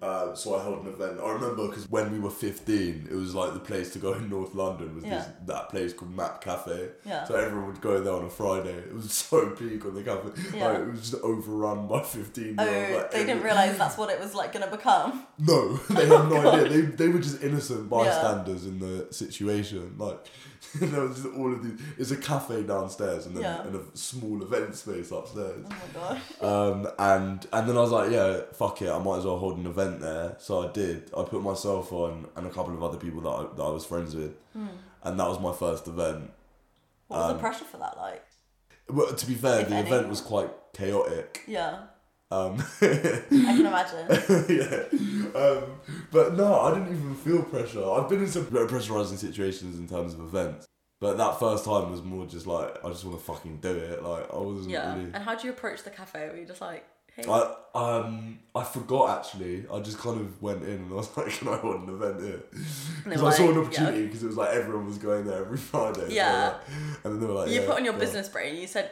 [0.01, 1.19] uh, so I held an event.
[1.23, 4.29] I remember because when we were fifteen, it was like the place to go in
[4.29, 6.89] North London was this that place called Map Cafe.
[7.05, 7.23] Yeah.
[7.25, 8.73] So everyone would go there on a Friday.
[8.73, 10.29] It was so peak on the cafe.
[10.55, 10.67] Yeah.
[10.69, 12.55] Like, it was just overrun by fifteen.
[12.57, 12.95] Oh, year olds.
[12.95, 15.25] Like, they didn't realize that's what it was like gonna become.
[15.37, 16.69] No, they had no idea.
[16.69, 17.97] They, they were just innocent Yeah.
[17.97, 19.95] bystanders in the situation.
[19.99, 20.25] Like
[20.75, 21.79] there was just all of these.
[21.97, 23.61] It's a cafe downstairs and then Yeah.
[23.63, 25.65] and a small event space upstairs.
[25.65, 26.21] Oh my god.
[26.41, 29.57] Um, and and then I was like, yeah, fuck it, I might as well hold
[29.57, 30.35] an event there.
[30.39, 31.09] So I did.
[31.17, 33.85] I put myself on and a couple of other people that I, that I was
[33.85, 36.31] friends with, and that was my first event.
[37.07, 38.23] What was Um, the pressure for that like?
[38.89, 39.87] Well, to be fair, If the any.
[39.87, 41.43] event was quite chaotic.
[41.47, 41.83] Yeah,
[42.31, 44.05] Um, I can imagine.
[44.49, 45.39] yeah.
[45.39, 45.63] Um,
[46.11, 47.83] but no, I didn't even feel pressure.
[47.83, 50.67] I've been in some very pressurizing situations in terms of events.
[51.01, 54.03] But that first time was more just like, I just want to fucking do it.
[54.03, 54.93] Like, I wasn't Yeah.
[54.95, 55.05] really.
[55.13, 56.27] And how do you approach the cafe?
[56.29, 57.23] Were you just like, hey?
[57.27, 59.65] I um I forgot actually.
[59.73, 62.21] I just kind of went in and I was like, "Can I hold an event
[62.21, 62.41] here?"
[63.05, 65.57] Because were I saw an opportunity because it was like everyone was going there every
[65.71, 66.01] Friday.
[66.01, 66.47] so Yeah.
[66.49, 66.55] like-
[67.05, 67.99] and then they were like, you yeah, put on your yeah.
[67.99, 68.55] business brain.
[68.57, 68.89] You said,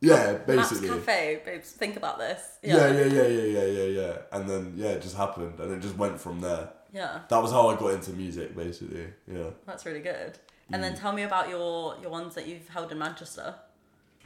[0.00, 0.88] Yeah, Matt's basically.
[0.88, 1.70] Cafe, babes.
[1.70, 2.40] Think about this.
[2.62, 2.88] Yeah.
[2.92, 4.16] yeah, yeah, yeah, yeah, yeah, yeah.
[4.32, 6.68] And then yeah, it just happened, and it just went from there.
[6.92, 7.20] Yeah.
[7.28, 9.06] That was how I got into music, basically.
[9.26, 9.50] Yeah.
[9.66, 10.38] That's really good.
[10.72, 10.86] And Mm.
[10.86, 13.54] then tell me about your your ones that you've held in Manchester.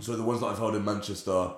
[0.00, 1.50] So the ones that I've held in Manchester,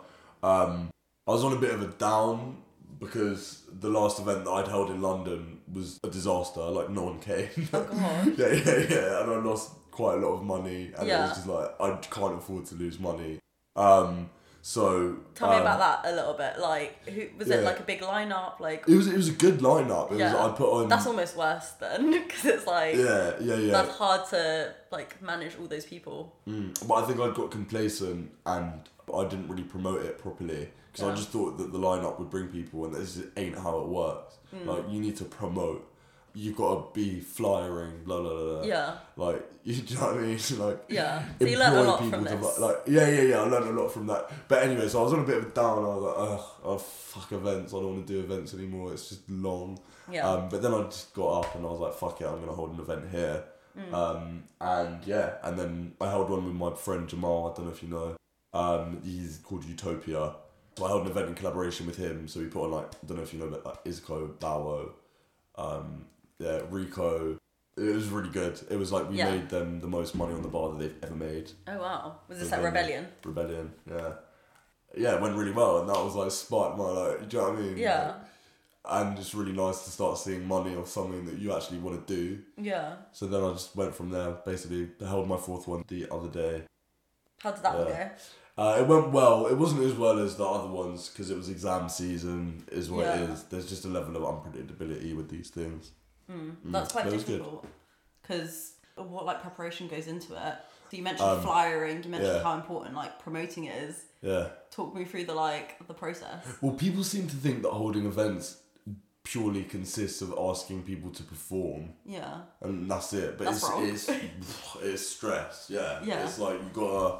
[0.42, 0.90] um,
[1.26, 2.62] I was on a bit of a down
[2.98, 6.60] because the last event that I'd held in London was a disaster.
[6.60, 7.48] Like no one came.
[7.72, 8.38] Oh god.
[8.38, 9.22] yeah, yeah, yeah.
[9.22, 12.34] And I lost quite a lot of money, and it was just like I can't
[12.38, 13.38] afford to lose money.
[13.76, 14.30] Um,
[14.62, 16.58] so Tell me um, about that a little bit.
[16.58, 17.62] Like, who was it?
[17.64, 18.60] Like a big lineup?
[18.60, 20.12] Like, It was it was a good lineup.
[20.12, 20.34] It Yeah.
[20.34, 20.88] was I put on.
[20.88, 23.72] that's almost worse then, because it's like yeah, yeah, yeah.
[23.72, 26.34] that's hard to like manage all those people.
[26.46, 28.72] Mm, but I think I got complacent and
[29.16, 31.12] I didn't really promote it properly because Yeah.
[31.12, 34.34] I just thought that the lineup would bring people, and this ain't how it works.
[34.54, 34.66] Mm.
[34.66, 35.86] Like you need to promote.
[36.34, 38.54] You've got to be flyering, blah blah blah.
[38.58, 38.62] blah.
[38.64, 38.94] Yeah.
[39.16, 40.38] Like you do you know what I mean?
[40.58, 41.24] Like Yeah.
[41.38, 42.58] So you learned a lot people from to this.
[42.58, 44.30] like, yeah yeah yeah I learned a lot from that.
[44.48, 45.78] But anyway, so I was on a bit of a down.
[45.78, 47.72] I was like, ugh, oh fuck events.
[47.72, 48.92] I don't want to do events anymore.
[48.92, 49.78] It's just long.
[50.10, 50.28] Yeah.
[50.28, 52.52] Um, but then I just got up and I was like, fuck it, I'm gonna
[52.52, 53.44] hold an event here.
[53.78, 53.94] Mm.
[53.94, 57.50] Um, and yeah, and then I held one with my friend Jamal.
[57.52, 58.16] I don't know if you know.
[58.52, 60.34] Um, he's called Utopia.
[60.76, 62.26] So I held an event in collaboration with him.
[62.26, 64.90] So we put on like I don't know if you know about like Isco, Bowo,
[65.56, 66.06] um,
[66.40, 67.38] yeah, Rico.
[67.76, 68.60] It was really good.
[68.68, 69.30] It was like we Yeah.
[69.30, 71.52] made them the most money on the bar that they've ever made.
[71.68, 72.16] Oh wow.
[72.28, 72.62] Was this at.
[72.62, 73.06] Rebellion?
[73.24, 74.12] Rebellion, yeah.
[74.96, 77.50] Yeah, it went really well, and that was like sparked my like, do you know
[77.50, 77.76] what I mean?
[77.78, 78.14] Yeah.
[78.84, 82.14] And it's really nice to start seeing money or something that you actually want to
[82.16, 82.38] do.
[82.56, 82.96] Yeah.
[83.12, 84.30] So then I just went from there.
[84.44, 86.62] Basically, I held my fourth one the other day.
[87.42, 88.08] How did that one Yeah.
[88.56, 88.62] go?
[88.62, 89.46] Uh, it went well.
[89.46, 92.64] It wasn't as well as the other ones because it was exam season.
[92.72, 93.32] Is what it Yeah.
[93.32, 93.44] is.
[93.44, 95.92] There's just a level of unpredictability with these things.
[96.30, 96.56] Mm.
[96.66, 97.66] That's quite that difficult
[98.22, 100.54] because what like preparation goes into it.
[100.90, 102.02] So you mentioned Um, flyering.
[102.02, 102.42] You mentioned yeah.
[102.42, 104.04] how important like promoting it is.
[104.22, 104.48] Yeah.
[104.70, 106.44] Talk me through the like the process.
[106.60, 108.58] Well, people seem to think that holding events
[109.22, 111.90] purely consists of asking people to perform.
[112.04, 112.40] Yeah.
[112.62, 113.38] and that's it.
[113.38, 113.86] But That's wrong.
[113.86, 115.66] it's it's it's stress.
[115.68, 116.00] Yeah.
[116.04, 116.24] Yeah.
[116.24, 117.18] It's like you gotta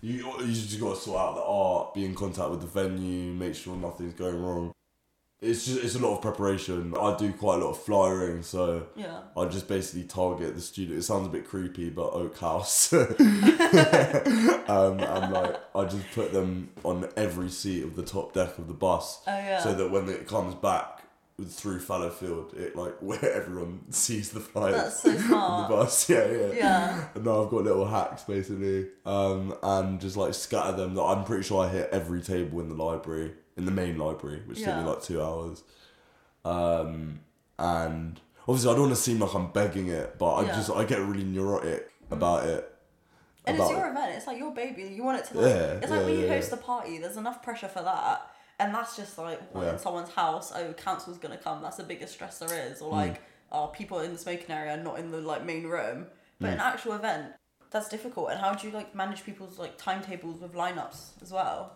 [0.00, 3.54] you you just gotta sort out the art, be in contact with the venue, make
[3.54, 4.72] sure nothing's going wrong.
[5.42, 6.94] It's just it's a lot of preparation.
[6.98, 9.18] I do quite a lot of flyering, so Yeah.
[9.36, 10.98] I just basically target the student.
[10.98, 12.92] It sounds a bit creepy, but Oak House.
[12.92, 13.10] um,
[15.00, 18.74] and like I just put them on every seat of the top deck of the
[18.74, 19.58] bus, Oh yeah.
[19.60, 21.00] so that when it comes back
[21.44, 26.08] through Fallowfield, it like where everyone sees the flyers That's so on the bus.
[26.08, 26.52] Yeah, yeah.
[26.52, 27.04] Yeah.
[27.14, 30.94] And now I've got little hacks basically, um, and just like scatter them.
[30.94, 33.32] That I'm pretty sure I hit every table in the library,
[33.62, 35.62] in the main library, which took me like two hours.
[36.44, 37.20] Um,
[37.58, 40.54] and obviously I don't want to seem like I'm begging it, but I Yeah.
[40.56, 42.68] just I get really neurotic about it.
[43.46, 44.14] And it's your event.
[44.16, 44.84] It's like your baby.
[44.84, 45.40] You want it to.
[45.40, 46.58] Like, Yeah, it's like yeah, when you yeah, host yeah.
[46.58, 46.98] a party.
[46.98, 49.72] There's enough pressure for that, and that's just like Yeah.
[49.72, 50.52] in someone's house.
[50.54, 51.62] Oh, council's gonna come.
[51.62, 52.80] That's the biggest stress there is.
[52.82, 56.06] Or like, oh, people in the smoking area not in the like main room.
[56.40, 56.54] But Hmm.
[56.54, 57.32] an actual event,
[57.70, 58.30] that's difficult.
[58.30, 61.72] And how do you like manage people's like timetables with lineups as well?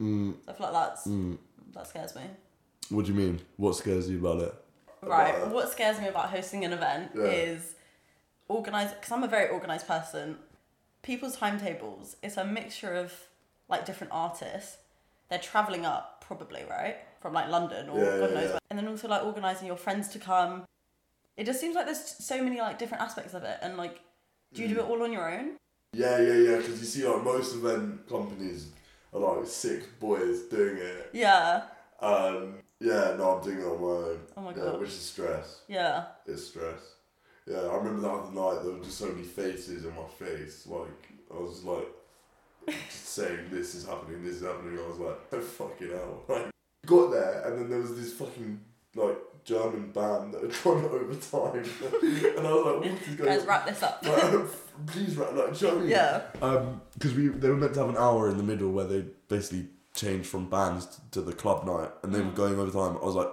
[0.00, 1.36] Mm, I feel like that's mm.
[1.74, 2.22] that scares me.
[2.88, 3.40] What do you mean?
[3.56, 4.54] What scares you about it?
[5.02, 5.34] Right.
[5.34, 5.50] About?
[5.52, 7.24] What scares me about hosting an event Yeah.
[7.24, 7.74] is
[8.48, 10.38] organize because I'm a very organized person.
[11.02, 13.12] People's timetables it's a mixture of
[13.68, 14.78] like different artists.
[15.28, 18.50] They're traveling up probably right from like London or Yeah, God yeah, knows yeah.
[18.52, 20.64] where, and then also like organizing your friends to come.
[21.36, 24.00] It just seems like there's so many like different aspects of it, and like,
[24.52, 24.90] do you do it Mm.
[24.90, 25.56] all on your own?
[25.92, 26.56] Yeah, yeah, yeah.
[26.56, 28.68] Because you see, like most event companies
[29.18, 31.10] like six boys doing it.
[31.12, 31.62] Yeah.
[32.00, 34.18] Um, yeah, no, I'm doing it on my own.
[34.36, 34.80] Oh my Yeah, god.
[34.80, 35.60] which is stress.
[35.68, 36.04] Yeah.
[36.26, 36.80] It's stress.
[37.46, 40.66] Yeah, I remember the other night there were just so many faces in my face.
[40.66, 41.88] Like I was just like
[42.88, 44.78] just saying this is happening, this is happening.
[44.78, 46.22] I was like, oh fucking hell.
[46.28, 46.50] Like
[46.86, 48.58] got there and then there was this fucking
[48.94, 51.64] like German band that had gone overtime,
[52.38, 53.46] and I was like, what is going Guys, on?
[53.46, 54.04] wrap this up.
[54.06, 56.22] Like, please wrap like, do you know what yeah.
[56.40, 59.04] Um, because we they were meant to have an hour in the middle where they
[59.28, 62.34] basically changed from bands to the club night, and they were Mm.
[62.34, 62.96] going over time.
[63.02, 63.28] I was like,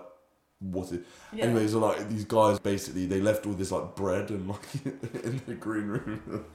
[0.60, 1.00] what is?
[1.32, 1.46] Yeah.
[1.46, 4.86] Anyways, so like these guys basically they left all this like bread and like
[5.24, 6.46] in the green room.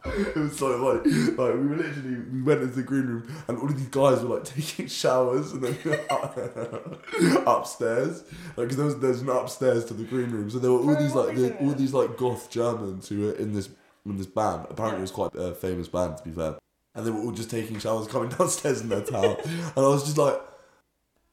[0.04, 3.58] it was so like like we were literally we went into the green room and
[3.58, 5.76] all of these guys were like taking showers and then
[7.46, 8.22] upstairs.
[8.56, 10.50] Like because there was there's an upstairs to the green room.
[10.50, 13.52] So there were all these like the, all these like goth Germans who were in
[13.54, 13.68] this
[14.06, 14.66] in this band.
[14.70, 16.54] Apparently it was quite a famous band to be fair.
[16.94, 20.04] And they were all just taking showers coming downstairs in their towel and I was
[20.04, 20.40] just like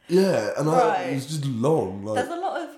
[0.07, 0.51] yeah.
[0.57, 1.01] And I, Right.
[1.09, 2.29] it was just long like There's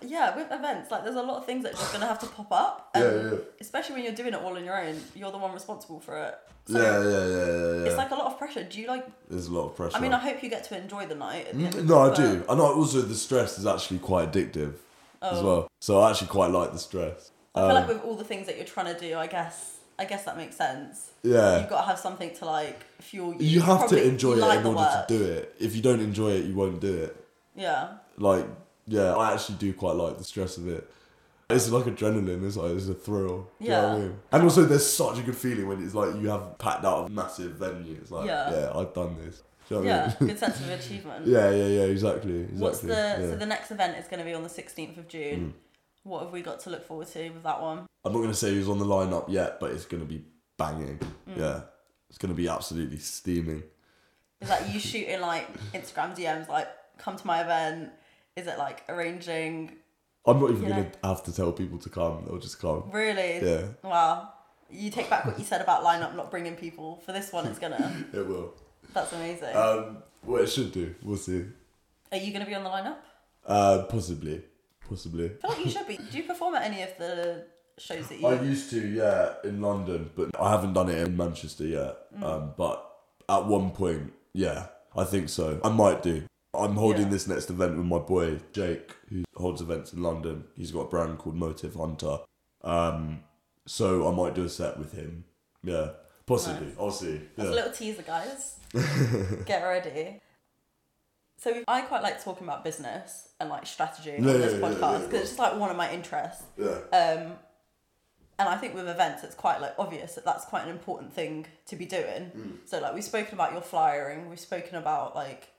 [0.04, 2.20] of yeah with events like there's a lot of things that are just gonna have
[2.20, 2.90] to pop up.
[2.96, 5.54] And yeah yeah especially when you're doing it all on your own, you're the one
[5.54, 6.38] responsible for it.
[6.68, 7.26] yeah yeah yeah yeah,
[7.80, 7.86] yeah.
[7.88, 8.64] It's like a lot of pressure.
[8.64, 9.06] Do you like?
[9.30, 11.52] there's a lot of pressure I mean, I hope you get to enjoy the night.
[11.54, 12.44] The Mm, no, I do.
[12.50, 14.74] I know also the stress is actually quite addictive
[15.22, 15.46] as Oh.
[15.46, 15.68] well.
[15.80, 17.32] So I actually quite like the stress.
[17.56, 19.74] I feel Um, like with all the things that you're trying to do, I guess
[20.00, 21.10] I guess that makes sense.
[21.24, 21.58] yeah.
[21.60, 23.48] You've got to have something to like fuel you.
[23.56, 25.08] You have Probably to enjoy it like in order work.
[25.08, 25.56] to do it.
[25.60, 27.12] If you don't enjoy it, you won't do it.
[27.56, 27.94] Yeah.
[28.20, 28.46] Like,
[28.88, 30.90] yeah, I actually do quite like the stress of it.
[31.50, 32.46] It's like adrenaline.
[32.46, 33.48] It's like it's a thrill.
[33.60, 34.00] Do you know what I Yeah.
[34.04, 34.20] mean?
[34.34, 37.10] And also, there's such a good feeling when it's like you have packed out a
[37.10, 37.96] massive venue.
[38.02, 38.52] It's like, Yeah.
[38.52, 39.44] yeah, I've done this.
[39.70, 40.14] Do you know what I Yeah.
[40.20, 40.30] mean?
[40.30, 41.26] Good sense of achievement.
[41.28, 41.82] yeah, yeah, yeah.
[41.84, 42.40] Exactly.
[42.42, 42.62] Exactly.
[42.62, 43.16] What's the yeah.
[43.18, 45.54] so the next event is going to be on the 16th of June.
[45.54, 45.54] Mm.
[46.04, 47.86] What have we got to look forward to with that one?
[48.04, 50.24] I'm not going to say who's on the lineup yet, but it's going to be
[50.58, 51.00] banging.
[51.30, 51.38] Mm.
[51.38, 51.62] Yeah.
[52.10, 53.64] It's going to be absolutely steaming.
[54.42, 56.68] Is that you shooting like Instagram DMs like
[56.98, 57.92] come to my event?
[58.38, 59.72] Is it like arranging?
[60.26, 60.90] I'm not even going know.
[61.02, 62.24] to have to tell people to come.
[62.28, 62.92] They'll just come.
[62.92, 63.40] Really?
[63.42, 64.34] Yeah, Wow.
[64.70, 67.02] You take back what you said about lineup not bringing people.
[67.06, 68.06] For this one, it's gonna.
[68.14, 68.54] it will.
[68.94, 69.56] That's amazing.
[69.56, 70.94] Um, well, it should do.
[71.02, 71.46] We'll see.
[72.12, 72.98] Are you gonna be on the lineup?
[73.46, 74.44] Uh, possibly.
[74.88, 75.26] Possibly.
[75.26, 75.98] I feel like you should be.
[75.98, 77.46] Do you perform at any of the
[77.78, 78.28] shows that you?
[78.28, 82.14] I used to, yeah, in London, but I haven't done it in Manchester yet.
[82.14, 82.24] Mm.
[82.24, 82.94] Um, but
[83.30, 85.62] at one point, yeah, I think so.
[85.64, 86.24] I might do.
[86.58, 87.10] I'm holding Yeah.
[87.10, 90.46] this next event with my boy Jake, who holds events in London.
[90.56, 92.20] He's got a brand called Motive Hunter.
[92.64, 93.24] Um,
[93.66, 95.26] so I might do a set with him.
[95.64, 95.90] Yeah,
[96.26, 96.68] possibly.
[96.68, 96.76] Nice.
[96.80, 97.22] I'll see.
[97.36, 97.54] That's Yeah.
[97.54, 98.56] a little teaser, guys.
[99.46, 100.22] Get ready.
[101.40, 105.22] So I quite like talking about business and like strategy Yeah, on this podcast because
[105.22, 106.44] it's just like one of my interests.
[106.58, 106.80] yeah.
[106.92, 107.34] Um,
[108.40, 111.46] and I think with events, it's quite like obvious that that's quite an important thing
[111.68, 112.32] to be doing.
[112.36, 112.58] Mm.
[112.66, 115.50] So like we've spoken about your flyering, we've spoken about like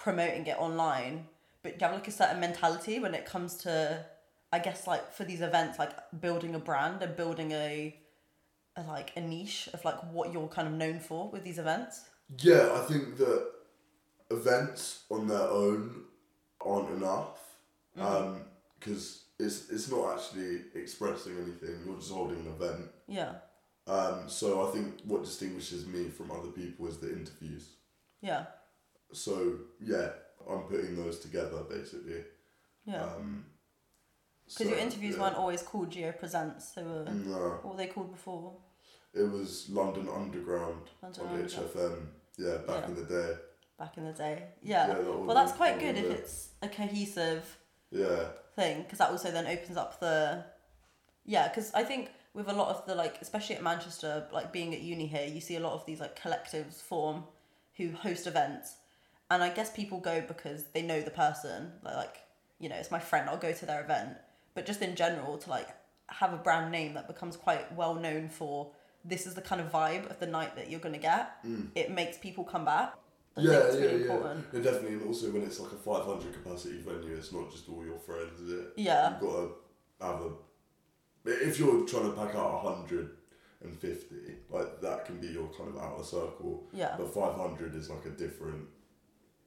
[0.00, 1.26] promoting it online,
[1.62, 4.04] but you have like a certain mentality when it comes to,
[4.52, 7.94] I guess like for these events, like building a brand and building a,
[8.76, 12.08] a like a niche of like what you're kind of known for with these events.
[12.38, 13.46] Yeah, I think that
[14.30, 16.04] events on their own
[16.64, 17.38] aren't enough
[17.94, 21.74] because it's it's not actually expressing anything.
[21.84, 22.90] You're just holding an event.
[23.08, 23.32] Yeah,
[23.86, 27.64] Um, so I think what distinguishes me from other people is the interviews.
[28.22, 28.44] yeah,
[29.12, 30.10] So yeah,
[30.50, 32.24] I'm putting those together basically.
[32.84, 33.02] yeah.
[33.04, 33.44] Um,
[34.46, 35.22] Because so, your interviews yeah.
[35.22, 36.72] weren't always called Geo Presents.
[36.72, 38.56] They were No, what were they called before?
[39.14, 41.42] it was London Underground London on.
[41.44, 42.06] HFM.
[42.38, 42.86] Yeah, back Yeah.
[42.88, 43.32] in the day.
[43.78, 44.36] Back in the day.
[44.62, 44.86] Yeah.
[44.88, 46.10] Yeah, that well, that's quite good if it.
[46.10, 47.44] it's a cohesive
[47.90, 50.44] Yeah, thing because that also then opens up the
[51.24, 54.72] yeah because i think with a lot of the like especially at manchester like being
[54.74, 57.24] at uni here you see a lot of these like collectives form
[57.76, 58.76] who host events
[59.30, 62.16] and i guess people go because they know the person like, like
[62.58, 64.16] you know it's my friend i'll go to their event
[64.54, 65.68] but just in general to like
[66.08, 68.70] have a brand name that becomes quite well known for
[69.04, 71.36] this is the kind of vibe of the night that you're going to get
[71.74, 72.94] it makes people come back
[73.36, 73.44] I Mm.
[73.44, 74.02] yeah, it's yeah, really yeah.
[74.12, 74.94] important Yeah, definitely.
[74.94, 78.40] And also when it's like a 500 capacity venue, it's not just all your friends,
[78.40, 78.72] is it?
[78.76, 79.12] Yeah.
[79.12, 80.30] You've got to have a.
[81.48, 84.16] If you're trying to pack out 150,
[84.50, 86.64] like that can be your kind of outer circle.
[86.72, 86.96] Yeah.
[86.98, 88.66] But 500 is like a different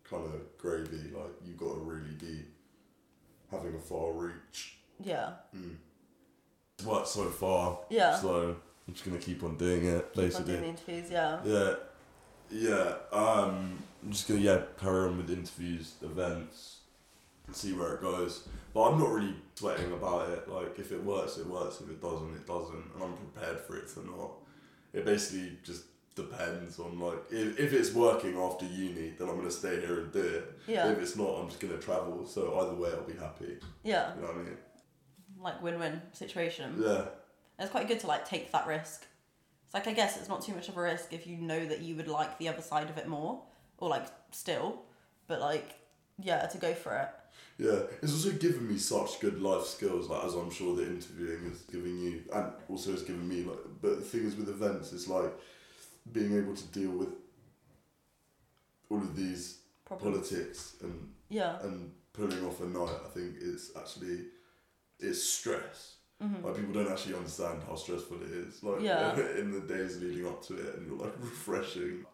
[0.09, 1.11] kind of gravy.
[1.13, 2.41] Like you've got to really be
[3.51, 4.77] having a far reach.
[4.99, 5.33] yeah
[6.77, 7.79] It's worked so far.
[7.89, 8.15] Yeah.
[8.19, 8.55] So
[8.87, 10.53] I'm just gonna keep on doing it, Keep basically.
[10.53, 11.73] doing interviews yeah Yeah,
[12.51, 12.93] yeah.
[13.11, 16.79] Um, I'm just gonna yeah carry on with interviews, events,
[17.51, 18.47] see where it goes.
[18.73, 20.49] But I'm not really sweating about it.
[20.49, 21.79] Like if it works, it works.
[21.81, 22.85] If it doesn't, it doesn't.
[22.95, 24.31] And I'm prepared for it to not.
[24.93, 25.83] It basically just
[26.15, 30.11] depends on like if, if it's working after uni, then I'm gonna stay here and
[30.11, 30.59] do it.
[30.67, 30.91] Yeah.
[30.91, 32.25] If it's not, I'm just gonna travel.
[32.25, 33.57] So either way, I'll be happy.
[33.83, 34.57] yeah You know what I mean?
[35.39, 36.81] like win-win situation.
[36.81, 36.99] Yeah.
[37.57, 39.05] And it's quite good to like take that risk.
[39.65, 41.81] It's like I guess it's not too much of a risk if you know that
[41.81, 43.41] you would like the other side of it more,
[43.77, 44.83] or like still,
[45.27, 45.75] but like
[46.21, 47.09] yeah, to go for it.
[47.57, 51.51] Yeah, it's also given me such good life skills, like as I'm sure the interviewing
[51.51, 53.59] is giving you, and also it's given me like.
[53.81, 55.31] But the thing is with events, it's like
[56.11, 57.09] being able to deal with
[58.89, 60.11] all of these Problem.
[60.13, 62.97] politics and Yeah, and pulling off a night.
[63.05, 64.25] I think it's actually
[64.99, 65.95] it's stress.
[66.21, 66.45] Mm-hmm.
[66.45, 68.63] Like people don't actually understand how stressful it is.
[68.63, 69.15] Like Yeah.
[69.39, 72.05] in the days leading up to it, and you're like refreshing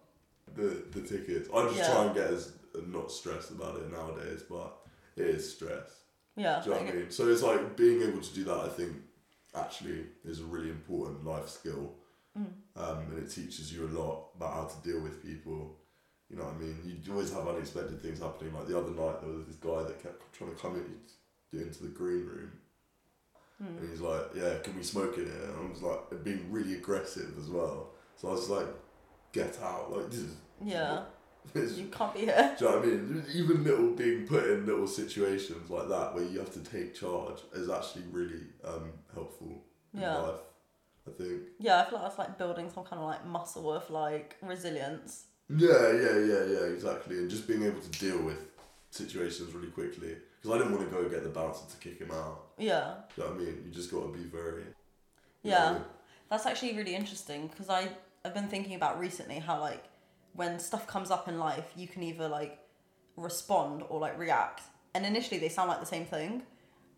[0.56, 1.50] the the tickets.
[1.54, 1.92] I just Yeah.
[1.92, 2.54] try and get as
[2.88, 4.78] not stressed about it nowadays, but
[5.16, 5.90] it is stress.
[6.36, 7.12] yeah, Do you know what I mean?
[7.12, 8.58] So it's like being able to do that.
[8.60, 8.94] I think
[9.54, 11.96] actually is a really important life skill,
[12.40, 12.46] Mm.
[12.82, 15.76] um, and it teaches you a lot about how to deal with people.
[16.30, 16.78] You know what I mean?
[17.04, 18.54] You always have unexpected things happening.
[18.54, 21.84] Like the other night, there was this guy that kept trying to come in, into
[21.84, 22.52] the green room,
[23.62, 23.78] Mm.
[23.80, 26.76] and he's like, "Yeah, can we smoke in here?" And I was like, being really
[26.76, 27.92] aggressive as well.
[28.16, 28.68] So I was like,
[29.34, 31.04] "Get out!" Like this is yeah.
[31.54, 32.56] this You can't be here.
[32.58, 33.26] do you know what I mean?
[33.34, 37.40] Even little being put in little situations like that where you have to take charge
[37.54, 39.64] is actually really um, helpful
[39.94, 40.18] in Yeah.
[40.20, 40.40] life.
[41.10, 41.42] I think.
[41.60, 45.26] Yeah, I feel like that's like building some kind of like muscle of like resilience.
[45.50, 47.18] Yeah, yeah, yeah, yeah, exactly.
[47.18, 48.38] And just being able to deal with
[48.92, 50.16] situations really quickly.
[50.42, 52.52] Because I didn't want to go get the bouncer to kick him out.
[52.58, 53.64] Yeah, you know what I mean?
[53.66, 54.64] You just got to be very.
[55.42, 55.72] Yeah.
[55.72, 55.86] know,
[56.30, 57.90] that's actually really interesting because I
[58.24, 59.84] I've been thinking about recently how like
[60.34, 62.60] when stuff comes up in life, you can either like
[63.18, 64.62] respond or like react,
[64.94, 66.44] and initially they sound like the same thing.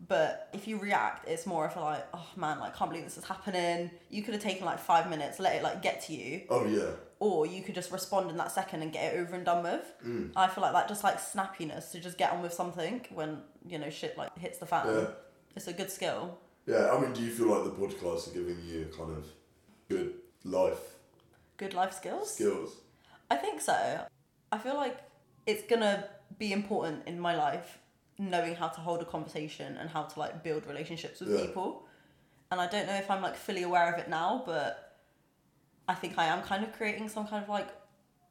[0.08, 3.16] But if you react, it's more of a like, oh man, like can't believe this
[3.18, 3.90] is happening.
[4.10, 6.90] You could have taken like five minutes, let it like get to you, Oh, yeah.
[7.20, 9.84] or you could just respond in that second and get it over and done with.
[10.04, 10.32] Mm.
[10.34, 13.78] I feel like that just like snappiness to just get on with something when you
[13.78, 14.86] know shit like hits the fan.
[14.88, 15.06] Yeah.
[15.54, 16.38] It's a good skill.
[16.66, 19.24] Yeah, I mean, do you feel like the podcast are giving you kind of
[19.88, 20.78] good life
[21.58, 22.34] Good life skills.
[22.34, 22.76] skills?
[23.30, 24.00] I think so.
[24.50, 24.98] I feel like
[25.46, 27.78] it's gonna be important in my life
[28.18, 31.46] knowing how to hold a conversation and how to like build relationships with Yeah.
[31.46, 31.86] people.
[32.50, 34.98] And I don't know if I'm like fully aware of it now, but
[35.88, 37.68] I think I am kind of creating some kind of like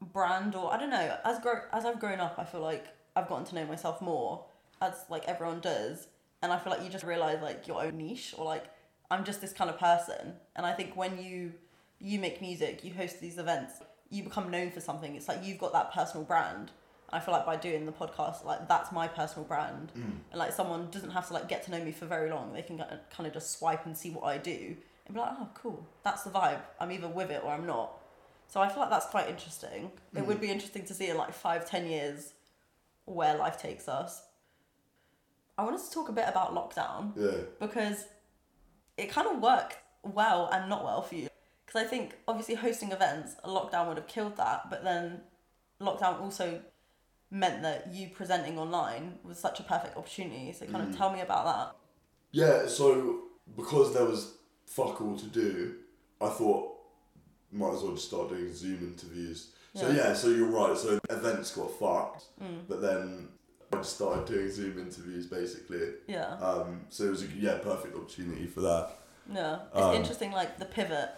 [0.00, 1.16] brand or I don't know.
[1.24, 4.46] As grow as I've grown up, I feel like I've gotten to know myself more,
[4.80, 6.08] as like everyone does,
[6.40, 8.64] and I feel like you just realize like your own niche or like
[9.10, 10.34] I'm just this kind of person.
[10.56, 11.52] And I think when you
[11.98, 13.74] you make music, you host these events,
[14.10, 15.14] you become known for something.
[15.14, 16.70] It's like you've got that personal brand.
[17.12, 20.18] I feel like by doing the podcast, like that's my personal brand, Mm.
[20.30, 22.52] and like someone doesn't have to like get to know me for very long.
[22.52, 25.48] They can kind of just swipe and see what I do and be like, oh,
[25.54, 26.60] cool, that's the vibe.
[26.80, 27.98] I'm either with it or I'm not.
[28.48, 29.90] So I feel like that's quite interesting.
[30.14, 32.32] It would be interesting to see in like five, ten years
[33.04, 34.22] where life takes us.
[35.58, 37.42] I want us to talk a bit about lockdown Yeah.
[37.60, 38.06] because
[38.96, 41.28] it kind of worked well and not well for you.
[41.66, 45.22] Because I think obviously hosting events, a lockdown would have killed that, but then
[45.80, 46.60] lockdown also
[47.32, 50.52] meant that you presenting online was such a perfect opportunity.
[50.52, 51.76] So kind of tell me about that.
[52.30, 53.22] Yeah, so
[53.56, 54.34] because there was
[54.66, 55.74] fuck all to do,
[56.20, 56.68] I thought
[57.50, 59.50] might as well just start doing Zoom interviews.
[59.74, 59.94] So Yeah.
[60.08, 60.76] yeah, so you're right.
[60.76, 62.24] So events got fucked,
[62.68, 63.28] but then
[63.72, 65.94] I just started doing Zoom interviews basically.
[66.06, 66.34] Yeah.
[66.36, 68.90] Um, so it was a yeah perfect opportunity for that.
[69.26, 71.10] No, it's Um, interesting, like the pivot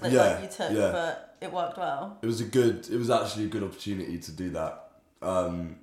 [0.00, 0.92] that Yeah, like, you took, yeah.
[0.92, 2.18] but it worked well.
[2.22, 2.88] It was a good.
[2.88, 4.89] It was actually a good opportunity to do that,
[5.22, 5.76] um,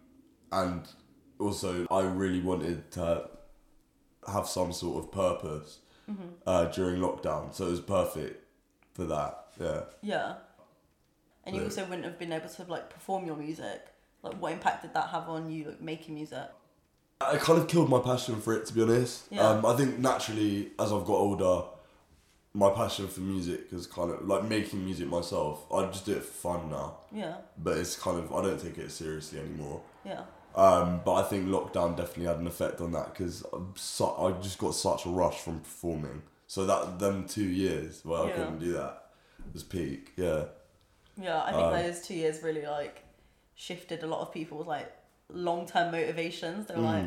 [0.52, 0.82] and
[1.40, 3.30] also I really wanted to
[4.28, 5.80] have some sort of purpose
[6.46, 8.44] uh, during lockdown, so it was perfect
[8.94, 9.46] for that.
[9.60, 9.82] Yeah.
[10.02, 10.34] Yeah,
[11.46, 11.68] and you Yeah.
[11.68, 13.82] also wouldn't have been able to like perform your music.
[14.24, 16.50] Like, what impact did that have on you like, making music?
[17.22, 19.26] I kind of killed my passion for it, to be honest.
[19.32, 19.48] Yeah.
[19.48, 21.64] Um, I think naturally, as I've got older,
[22.58, 25.66] my passion for music is kind of like making music myself.
[25.72, 28.78] I just do it for fun now, Yeah, but it's kind of I don't take
[28.80, 29.82] it seriously anymore.
[30.04, 30.24] yeah,
[30.56, 34.74] Um, but I think lockdown definitely had an effect on that because I just got
[34.74, 36.24] such a rush from performing.
[36.48, 38.94] So that them two years where I couldn't do that
[39.54, 40.14] was peak.
[40.16, 40.46] Yeah,
[41.22, 41.44] yeah.
[41.44, 43.04] I think Um, those two years really like
[43.56, 44.92] shifted a lot of people's like
[45.32, 46.68] long term motivations.
[46.68, 47.06] They were like,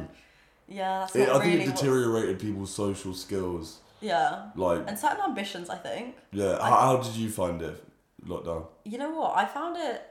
[0.68, 1.20] yeah, that's Mm.
[1.22, 3.78] It- I think really it what's- deteriorated people's social skills.
[4.00, 5.68] Yeah, Like, and certain ambitions.
[5.70, 6.16] I think.
[6.32, 7.84] yeah, how, how did you find it?
[8.26, 8.66] Lockdown.
[8.84, 9.36] You know what?
[9.36, 10.02] I found it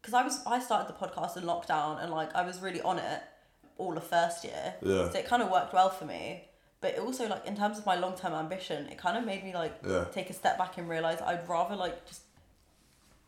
[0.00, 2.98] because I was I started the podcast in lockdown and like I was really on
[2.98, 3.22] it
[3.78, 4.74] all of first year.
[4.82, 5.10] Yeah.
[5.10, 6.44] So it kind of worked well for me.
[6.82, 9.42] But it also like in terms of my long term ambition, it kind of made
[9.44, 10.04] me like Yeah.
[10.12, 12.22] take a step back and realize I'd rather like just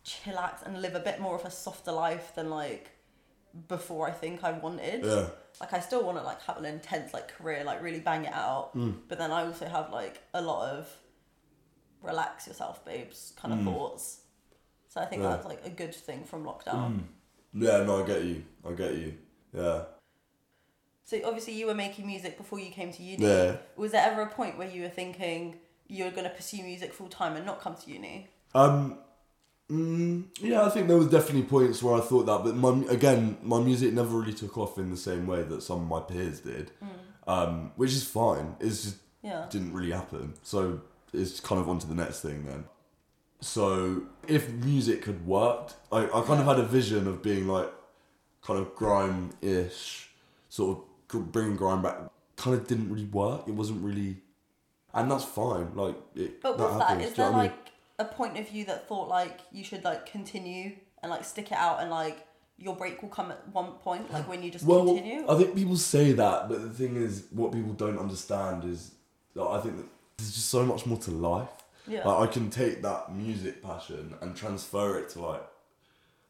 [0.05, 2.91] chillax and live a bit more of a softer life than like
[3.69, 5.05] before I think I wanted.
[5.05, 5.27] Yeah.
[5.61, 8.33] Like I still want to like have an intense like career, like really bang it
[8.33, 8.77] out.
[8.77, 8.97] Mm.
[9.09, 10.89] But then I also have like a lot of
[12.03, 14.21] relax yourself, babes, kind of thoughts.
[14.89, 15.25] So I think Mm.
[15.25, 15.31] Yeah.
[15.31, 15.35] Mm.
[15.35, 17.01] that's like a good thing from lockdown.
[17.55, 18.45] Yeah, no, I get you.
[18.67, 19.15] I get you.
[19.53, 19.83] Yeah.
[21.05, 23.25] So obviously you were making music before you came to uni.
[23.25, 23.57] Yeah.
[23.77, 25.57] Was there ever a point where you were thinking
[25.89, 28.29] you were going to pursue music full time and not come to uni?
[28.55, 28.99] Um,
[29.71, 33.37] mm, yeah, I think there was definitely points where I thought that, but my again,
[33.43, 36.41] my music never really took off in the same way that some of my peers
[36.41, 36.71] did,
[37.27, 38.57] um, which is fine.
[38.61, 39.47] It's just Yeah.
[39.51, 40.35] didn't really happen.
[40.43, 40.81] So
[41.13, 42.65] it's kind of on to the next thing then.
[43.41, 47.71] So if music had worked, I, I kind of had a vision of being like
[48.43, 50.11] kind of grime ish,
[50.49, 50.79] sort
[51.15, 51.97] of bringing grime back.
[52.37, 53.47] Kind of didn't really work.
[53.49, 54.19] It wasn't really,
[54.95, 55.75] and that's fine.
[55.75, 56.41] Like it.
[56.41, 57.51] But that, happens, is do you there know I mean?
[57.51, 57.68] like
[57.99, 60.73] a point of view that thought like you should like continue
[61.03, 62.27] and like stick it out and like
[62.57, 65.25] your break will come at one point, like when you just Well, continue?
[65.29, 68.93] I think people say that, but the thing is, what people don't understand is,
[69.35, 69.87] that I think that
[70.17, 71.49] there's just so much more to life.
[71.87, 72.07] Yeah.
[72.07, 75.43] Like I can take that music passion and transfer it to like,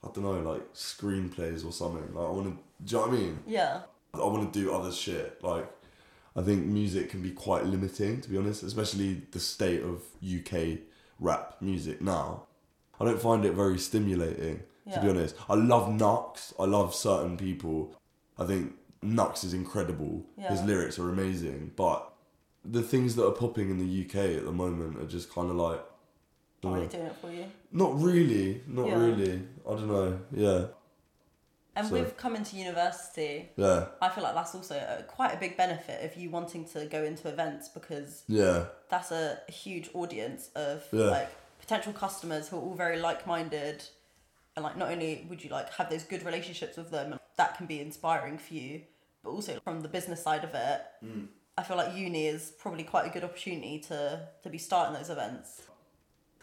[0.05, 2.15] I don't know, like screenplays or something.
[2.15, 3.39] Like I want to, do you know what I mean?
[3.47, 3.81] yeah.
[4.15, 5.43] I want to do other shit.
[5.43, 5.71] Like,
[6.35, 10.79] I think music can be quite limiting, to be honest, especially the state of UK
[11.19, 12.45] rap music now.
[13.01, 14.63] I don't find it very stimulating,
[14.93, 15.35] to be honest.
[15.49, 16.53] I love Knucks.
[16.59, 17.95] I love certain people.
[18.39, 20.25] I think Knucks is incredible.
[20.37, 22.13] His lyrics are amazing, but
[22.65, 25.57] the things that are popping in the UK at the moment are just kind of
[25.57, 25.81] like,
[26.65, 26.99] Not really dunno.
[26.99, 27.45] doing it for you.
[27.71, 28.99] not really, not Yeah.
[28.99, 29.43] really.
[29.67, 30.19] I don't know.
[30.33, 30.67] Yeah,
[31.79, 35.37] And So- with coming to university, yeah, I feel like that's also a, quite a
[35.39, 40.51] big benefit of you wanting to go into events because yeah, that's a huge audience
[40.57, 41.05] of Yeah.
[41.19, 41.29] like
[41.61, 43.85] potential customers who are all very like-minded
[44.57, 47.67] and like not only would you like have those good relationships with them that can
[47.67, 48.83] be inspiring for you
[49.23, 51.29] but also from the business side of it Mm.
[51.59, 55.11] i feel like uni is probably quite a good opportunity to to be starting those
[55.11, 55.49] events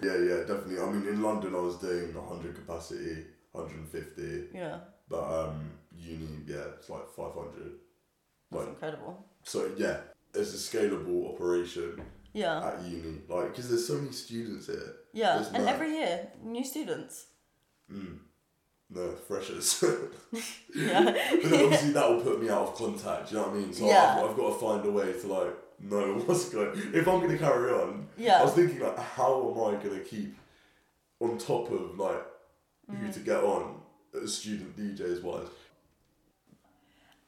[0.01, 0.79] Yeah, yeah, definitely.
[0.79, 4.79] I mean, in London, I was doing 100 capacity, 150, yeah
[5.09, 7.53] but um, uni, yeah, it's like 500.
[7.63, 7.71] that's
[8.51, 9.97] Like, incredible so yeah,
[10.33, 12.01] it's a scalable operation
[12.33, 14.93] yeah at uni, like, because there's so many students here.
[15.13, 15.73] yeah It's and mad.
[15.75, 17.27] every year new students
[17.91, 18.17] Mm.
[18.89, 19.83] no freshers.
[20.75, 21.03] Yeah.
[21.03, 23.31] but then obviously that will put me out of contact.
[23.31, 23.73] You know what I mean?
[23.73, 24.17] So Yeah.
[24.23, 26.71] I've, I've got to find a way to like know what's going.
[26.93, 28.39] If I'm gonna carry on, Yeah.
[28.39, 30.35] I was thinking like, how am I gonna keep
[31.19, 32.23] on top of like
[32.91, 32.97] Mm.
[32.97, 33.74] who to get on
[34.27, 35.47] student DJs wise?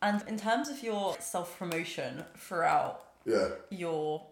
[0.01, 3.49] And in terms of your self promotion throughout Yeah.
[3.69, 4.25] your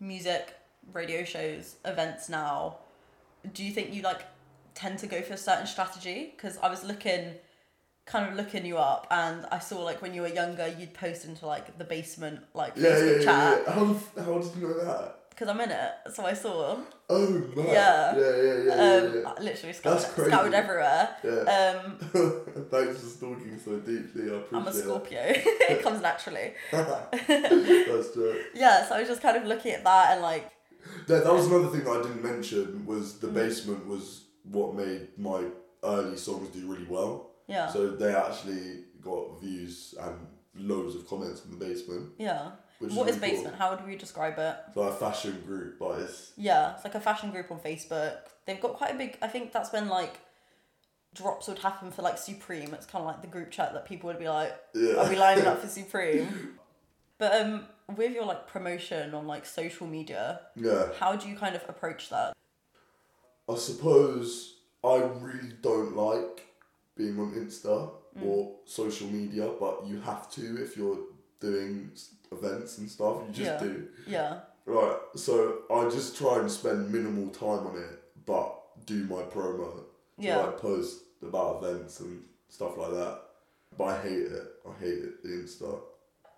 [0.00, 0.54] music,
[0.92, 2.78] radio shows, events now,
[3.52, 4.22] do you think you like
[4.74, 6.32] tend to go for a certain strategy?
[6.36, 7.34] Because I was looking,
[8.06, 11.24] kind of looking you up, and I saw like when you were younger, you'd post
[11.24, 13.72] into like the basement like Yeah, yeah, Facebook yeah, chat yeah.
[13.72, 13.84] How,
[14.24, 15.17] how did you know that?
[15.38, 16.78] Because I'm in it, so I saw.
[17.08, 17.66] Oh man.
[17.66, 18.16] Yeah.
[18.16, 19.28] Yeah, yeah, yeah, Um, yeah, yeah.
[19.38, 20.30] I literally scoured, That's crazy.
[20.30, 21.08] scoured everywhere.
[21.22, 21.30] Yeah.
[21.84, 21.98] Um,
[22.70, 24.30] Thanks for stalking so deeply.
[24.32, 24.72] I appreciate I'm a.
[24.72, 25.20] Scorpio.
[25.72, 26.54] it comes naturally.
[26.72, 28.42] That's true.
[28.54, 30.50] Yeah, so I was just kind of looking at that and like,
[31.06, 33.20] That, that was another thing that I didn't mention was Mm.
[33.20, 35.44] the basement was what made my
[35.84, 37.30] early songs do really well.
[37.46, 40.16] yeah, So they actually got views and
[40.56, 42.12] loads of comments in the basement.
[42.18, 42.50] yeah.
[42.78, 43.56] Which What is really Basement?
[43.56, 44.56] How would we describe it?
[44.74, 44.84] Cool.
[44.84, 48.18] So a fashion group, but it's Yeah, it's like a fashion group on Facebook.
[48.46, 49.18] They've got quite a big.
[49.20, 50.20] I think that's when like
[51.14, 52.72] drops would happen for like Supreme.
[52.74, 54.94] It's kind of like the group chat that people would be like, yeah.
[54.94, 56.58] "Are we lining up for Supreme?"
[57.18, 57.64] But um,
[57.96, 60.90] with your like promotion on like social media, yeah.
[61.00, 62.32] how do you kind of approach that?
[63.48, 66.46] I suppose I really don't like
[66.96, 68.24] being on Insta Mm.
[68.24, 70.98] or social media, but you have to if you're
[71.40, 71.90] doing
[72.32, 73.16] events and stuff.
[73.28, 73.58] You just Yeah.
[73.68, 73.88] do.
[74.06, 74.96] Yeah, Right.
[75.16, 78.54] So I just try and spend minimal time on it, but
[78.86, 79.72] do my promo.
[79.76, 79.84] So
[80.18, 80.36] Yeah.
[80.38, 83.20] like post about events and stuff like that.
[83.76, 84.46] But I hate it.
[84.68, 85.22] I hate it.
[85.22, 85.80] The Insta.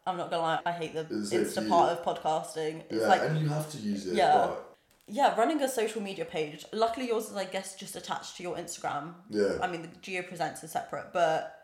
[0.07, 0.61] I'm not gonna lie.
[0.65, 2.83] I hate the Is it Insta part of podcasting.
[2.89, 4.15] It's yeah, like and you have to use it.
[4.15, 4.47] Yeah.
[4.47, 4.77] But
[5.07, 6.65] yeah, running a social media page.
[6.73, 9.15] Luckily, yours is I guess just attached to your Instagram.
[9.29, 9.59] yeah.
[9.61, 11.60] I mean, the Geo Presents is separate, but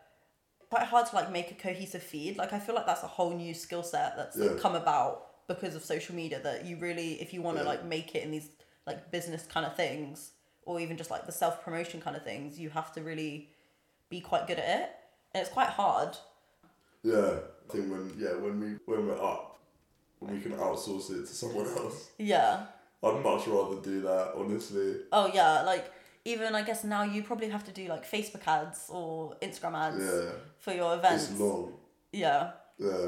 [0.69, 2.37] quite hard to like make a cohesive feed.
[2.37, 4.53] Like I feel like that's a whole new skill set that's Yeah.
[4.59, 6.39] come about because of social media.
[6.41, 7.69] That you really, if you want to Yeah.
[7.69, 8.49] like make it in these
[8.85, 10.31] like business kind of things,
[10.65, 13.49] or even just like the self promotion kind of things, you have to really
[14.09, 14.89] be quite good at it,
[15.33, 16.17] and it's quite hard.
[17.03, 17.39] Yeah.
[17.69, 19.59] I think when yeah when we when we're up,
[20.19, 22.09] when we can outsource it to someone else.
[22.17, 22.65] Yeah.
[23.03, 24.95] I'd much rather do that, honestly.
[25.11, 25.91] Oh yeah, like
[26.31, 30.03] even I guess now you probably have to do like Facebook ads or Instagram ads
[30.03, 30.31] Yeah.
[30.59, 31.29] for your events.
[31.31, 31.73] It's long.
[32.11, 32.51] Yeah.
[32.77, 33.07] Yeah.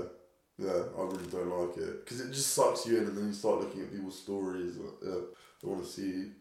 [0.67, 3.33] Yeah, I really don't like it because it just sucks you in, and then you
[3.33, 4.73] start looking at people's stories.
[4.77, 5.21] uh, Yeah,
[5.63, 6.31] I want to see.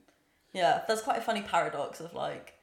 [0.52, 2.54] Yeah, there's quite a funny paradox of like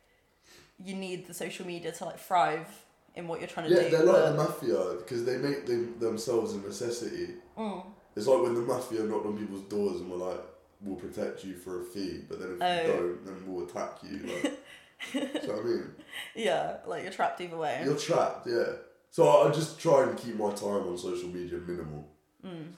[0.88, 2.68] you need the social media to like thrive
[3.16, 3.86] in what you're trying to Yeah, do.
[3.86, 7.28] Yeah, they're like the mafia because they make them, themselves a necessity.
[7.58, 7.86] Mm.
[8.18, 10.42] It's like when the mafia knocked on people's doors and were like,
[10.82, 12.82] "We'll protect you for a fee," but then if Oh.
[12.82, 14.18] you don't, then we'll attack you.
[14.20, 14.44] Like,
[15.14, 15.92] do you know what I mean?
[16.36, 17.82] Yeah, like you're trapped either way.
[17.84, 18.48] You're trapped.
[18.48, 18.74] Yeah.
[19.12, 22.08] So I I just try and keep my time on social media minimal.
[22.46, 22.72] Mm.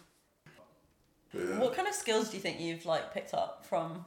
[1.33, 1.59] Yeah.
[1.59, 4.05] What kind of skills do you think you've like picked up from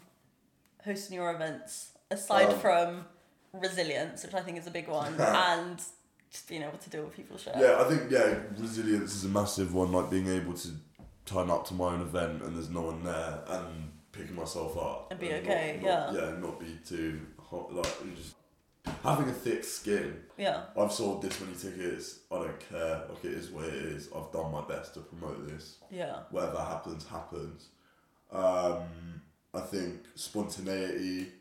[0.85, 3.05] hosting your events aside Um, from
[3.53, 5.79] resilience, which I think is a big one, and
[6.31, 7.55] just being able to deal with people's shit?
[7.59, 9.93] Yeah, I think yeah, resilience is a massive one.
[9.93, 10.69] Like being able to
[11.33, 15.09] turn up to my own event and there's no one there, and picking myself up
[15.11, 16.21] And be not- okay, not- yeah.
[16.31, 17.73] yeah, not be too hot.
[17.73, 18.35] Like just
[19.05, 20.21] having a thick skin.
[20.37, 20.65] Yeah.
[20.77, 22.21] I've sold this many tickets.
[22.33, 23.03] I don't care.
[23.09, 24.09] Like it is what it is.
[24.15, 25.77] I've done my best to promote this.
[25.91, 26.21] Yeah.
[26.31, 27.69] Whatever happens, happens.
[28.33, 29.23] Um,
[29.55, 31.33] I think spontaneity.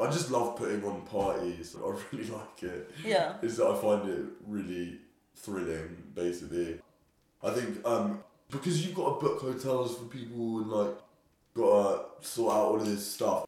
[0.00, 1.76] I just love putting on parties.
[1.84, 3.34] I really like it Yeah.
[3.42, 4.98] is that I find it really
[5.36, 6.80] thrilling, basically.
[7.42, 10.94] I think um, because you've got to book hotels for people and like
[11.54, 13.46] got to sort out all of this stuff,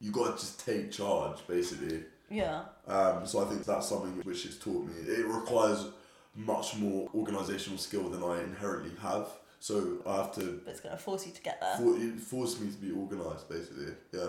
[0.00, 2.04] you got to just take charge, basically.
[2.30, 2.62] Yeah.
[2.86, 4.94] Um, so I think that's something which it's taught me.
[5.06, 5.86] It requires
[6.34, 9.26] much more organisational skill than I inherently have.
[9.58, 11.76] So I have to But it's gonna force you to get there.
[11.76, 13.92] for, it forced me to be organised, basically.
[14.12, 14.28] Yeah.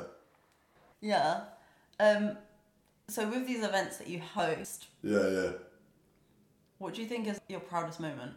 [1.00, 1.42] Yeah.
[2.00, 2.38] Um
[3.08, 5.52] so with these events that you host, Yeah, yeah.
[6.80, 8.34] what do you think is your proudest moment?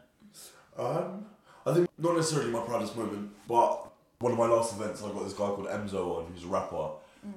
[0.77, 1.27] Um,
[1.67, 5.25] I think not necessarily my proudest moment, but one of my last events, I got
[5.25, 6.91] this guy called Emzo on, who's a rapper,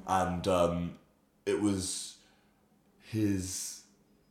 [0.08, 0.94] and um,
[1.46, 2.16] it was
[3.10, 3.82] his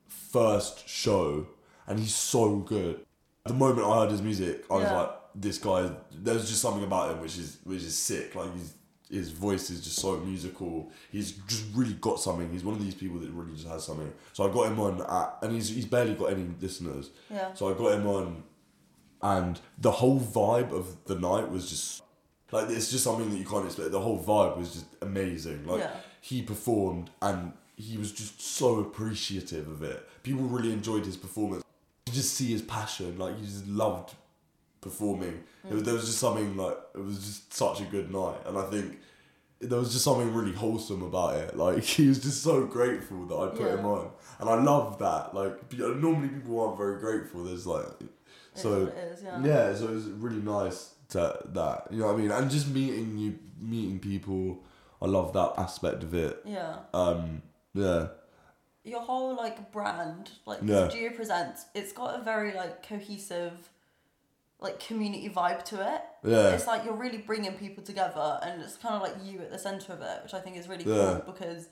[0.09, 1.47] first show,
[1.87, 3.05] and he's so good.
[3.47, 7.13] The moment I heard his music, I was like, "This guy." There's just something about
[7.13, 8.35] him which is which is sick.
[8.35, 8.75] Like he's
[9.11, 10.91] his voice is just so musical.
[11.13, 12.51] He's just really got something.
[12.51, 14.13] He's one of these people that really just has something.
[14.33, 17.11] So I got him on, at, and he's he's barely got any listeners.
[17.31, 17.55] Yeah.
[17.55, 18.43] So I got him on,
[19.23, 22.03] and the whole vibe of the night was just
[22.53, 23.91] like it's just something that you can't expect.
[23.91, 25.67] The whole vibe was just amazing.
[25.67, 25.97] Like Yeah.
[26.21, 30.07] he performed, and he was just so appreciative of it.
[30.23, 31.65] People really enjoyed his performance.
[32.07, 34.15] You just see his passion, like he just loved
[34.81, 35.43] performing.
[35.69, 35.85] It was, mm.
[35.87, 38.99] there was just something like it was just such a good night, and I think
[39.61, 41.57] there was just something really wholesome about it.
[41.57, 45.35] Like he was just so grateful that I put him on, and I love that.
[45.35, 47.45] Like normally people aren't very grateful.
[47.45, 47.87] There's like
[48.63, 49.45] so is it is, yeah.
[49.45, 51.89] yeah, so it was really nice to that.
[51.91, 52.31] You know what I mean?
[52.31, 54.63] And just meeting you, meeting people.
[55.01, 56.41] I love that aspect of it.
[56.47, 56.77] Yeah.
[56.95, 57.43] Um,
[57.75, 58.09] yeah,
[58.83, 60.89] Your whole like brand, like Yeah.
[60.89, 63.69] Geo Presents, it's got a very like cohesive,
[64.59, 66.01] like community vibe to it.
[66.25, 69.51] yeah, It's like you're really bringing people together, and it's kind of like you at
[69.51, 71.21] the center of it, which I think is really Yeah.
[71.25, 71.69] cool because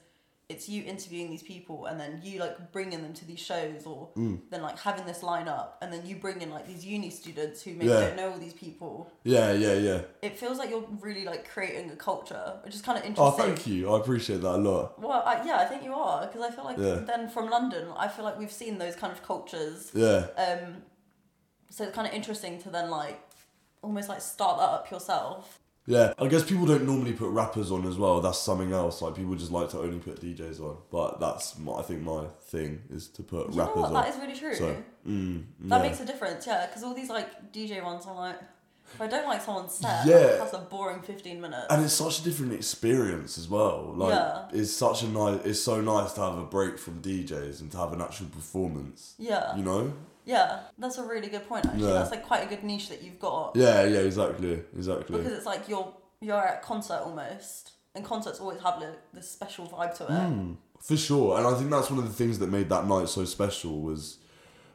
[0.50, 4.10] it's you interviewing these people, and then you like bringing them to these shows, or
[4.14, 4.40] Mm.
[4.50, 7.72] then like having this lineup, and then you bring in like these uni students who
[7.72, 8.00] maybe Yeah.
[8.00, 9.10] don't know all these people.
[9.24, 10.00] yeah, yeah, yeah.
[10.20, 13.42] It feels like you're really like creating a culture, which is kind of interesting.
[13.42, 13.90] Oh, thank you.
[13.94, 15.00] I appreciate that a lot.
[15.00, 16.96] Well, I, yeah, I think you are because I feel like Yeah.
[16.96, 19.90] then from London, I feel like we've seen those kind of cultures.
[19.94, 20.82] Yeah, Um,
[21.70, 23.18] so it's kind of interesting to then like
[23.82, 25.58] almost like start that up yourself.
[25.86, 26.12] Yeah.
[26.18, 28.20] I guess people don't normally put rappers on as well.
[28.20, 29.02] That's something else.
[29.02, 30.78] Like people just like to only put DJs on.
[30.90, 33.86] But that's my, I think my thing is to put You know rappers what?
[33.86, 33.94] on.
[33.94, 34.54] That is really true.
[34.54, 34.76] So,
[35.06, 35.82] mm, that yeah.
[35.88, 36.66] makes a difference, yeah.
[36.66, 38.40] Because all these like DJ ones, I'm like,
[38.94, 40.36] if I don't like someone's set, Yeah.
[40.36, 41.66] that's a boring fifteen minutes.
[41.70, 43.92] and it's such a different experience as well.
[43.96, 44.48] Like Yeah.
[44.52, 45.40] it's such a nice.
[45.44, 49.14] It's so nice to have a break from DJs and to have an actual performance.
[49.18, 49.92] yeah, You know?
[50.24, 51.66] Yeah, that's a really good point.
[51.66, 51.92] Actually, Yeah.
[51.94, 55.18] that's like quite a good niche that you've got Yeah, yeah, exactly, exactly.
[55.18, 59.30] because it's like you're you're at a concert almost, and concerts always have like this
[59.30, 60.10] special vibe to it.
[60.10, 63.08] Mm, for sure, and I think that's one of the things that made that night
[63.08, 64.18] so special was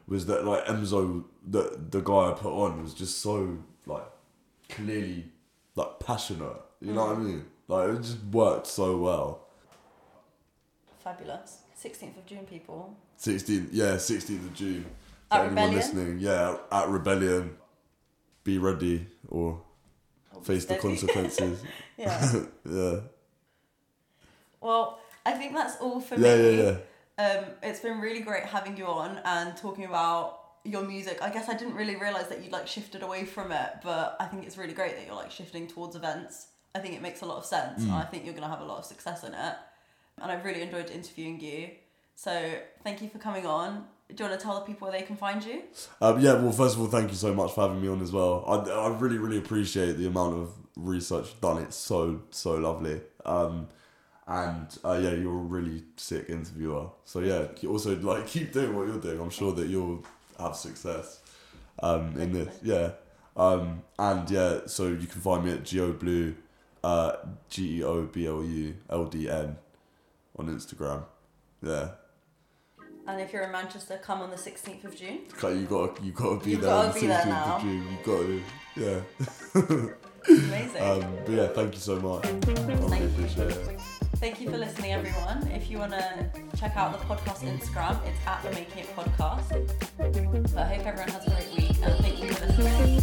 [0.06, 4.06] was that like Emzo, the the guy I put on was just so like
[4.68, 5.26] clearly
[5.74, 6.56] like passionate.
[6.80, 7.44] You know what I mean?
[7.68, 9.46] Like it just worked so well.
[11.02, 11.58] Fabulous.
[11.82, 12.94] 16th of June, people.
[13.18, 14.84] 16th, yeah, 16th of June.
[15.30, 15.74] For At anyone Rebellion?
[15.76, 17.56] listening, yeah, at Rebellion,
[18.42, 19.62] be ready or
[20.42, 21.62] face the consequences.
[21.96, 22.32] yeah.
[22.68, 22.96] yeah,
[24.60, 26.56] Well, I think that's all for yeah, me.
[26.58, 26.76] yeah,
[27.18, 27.24] yeah.
[27.24, 31.18] Um, it's been really great having you on and talking about your music.
[31.22, 34.26] I guess I didn't really realize that you'd like shifted away from it, but I
[34.26, 36.48] think it's really great that you're like shifting towards events.
[36.74, 37.86] I think it makes a lot of sense, Mm.
[37.88, 39.54] and I think you're gonna have a lot of success in it.
[40.20, 41.70] And I've really enjoyed interviewing you.
[42.14, 42.52] So
[42.84, 43.86] thank you for coming on.
[44.14, 45.62] Do you want to tell the people where they can find you?
[46.00, 48.12] Um, yeah, well, first of all, thank you so much for having me on as
[48.12, 48.44] well.
[48.46, 51.62] I, I really, really appreciate the amount of research done.
[51.62, 53.00] It's so, so lovely.
[53.24, 53.68] Um,
[54.26, 56.88] and uh, yeah, you're a really sick interviewer.
[57.04, 59.20] So yeah, also like keep doing what you're doing.
[59.20, 60.04] I'm sure that you'll
[60.38, 61.20] have success
[61.82, 62.58] um, in this.
[62.62, 62.92] Yeah.
[63.36, 66.34] Um, and yeah, so you can find me at GeoBlue,
[66.84, 67.12] uh,
[67.48, 69.56] G E O B L U L D N
[70.36, 71.04] on Instagram.
[71.62, 71.90] Yeah.
[73.06, 75.20] And if you're in Manchester, come on the 16th of June.
[75.42, 76.70] Okay, you got you got to be You've there.
[76.70, 77.26] Got to be there.
[77.26, 77.86] Of June.
[77.90, 78.42] You got to,
[78.76, 79.94] yeah.
[80.28, 80.82] Amazing.
[80.82, 82.24] Um, but yeah, thank you so much.
[82.24, 83.78] Thank really you.
[84.16, 85.48] Thank you for listening, everyone.
[85.48, 89.48] If you want to check out the podcast Instagram, it's at the Making It Podcast.
[89.96, 93.00] But I hope everyone has a great week and thank you for listening.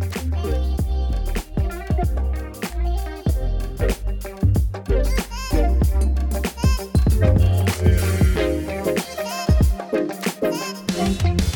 [0.00, 0.05] Bye.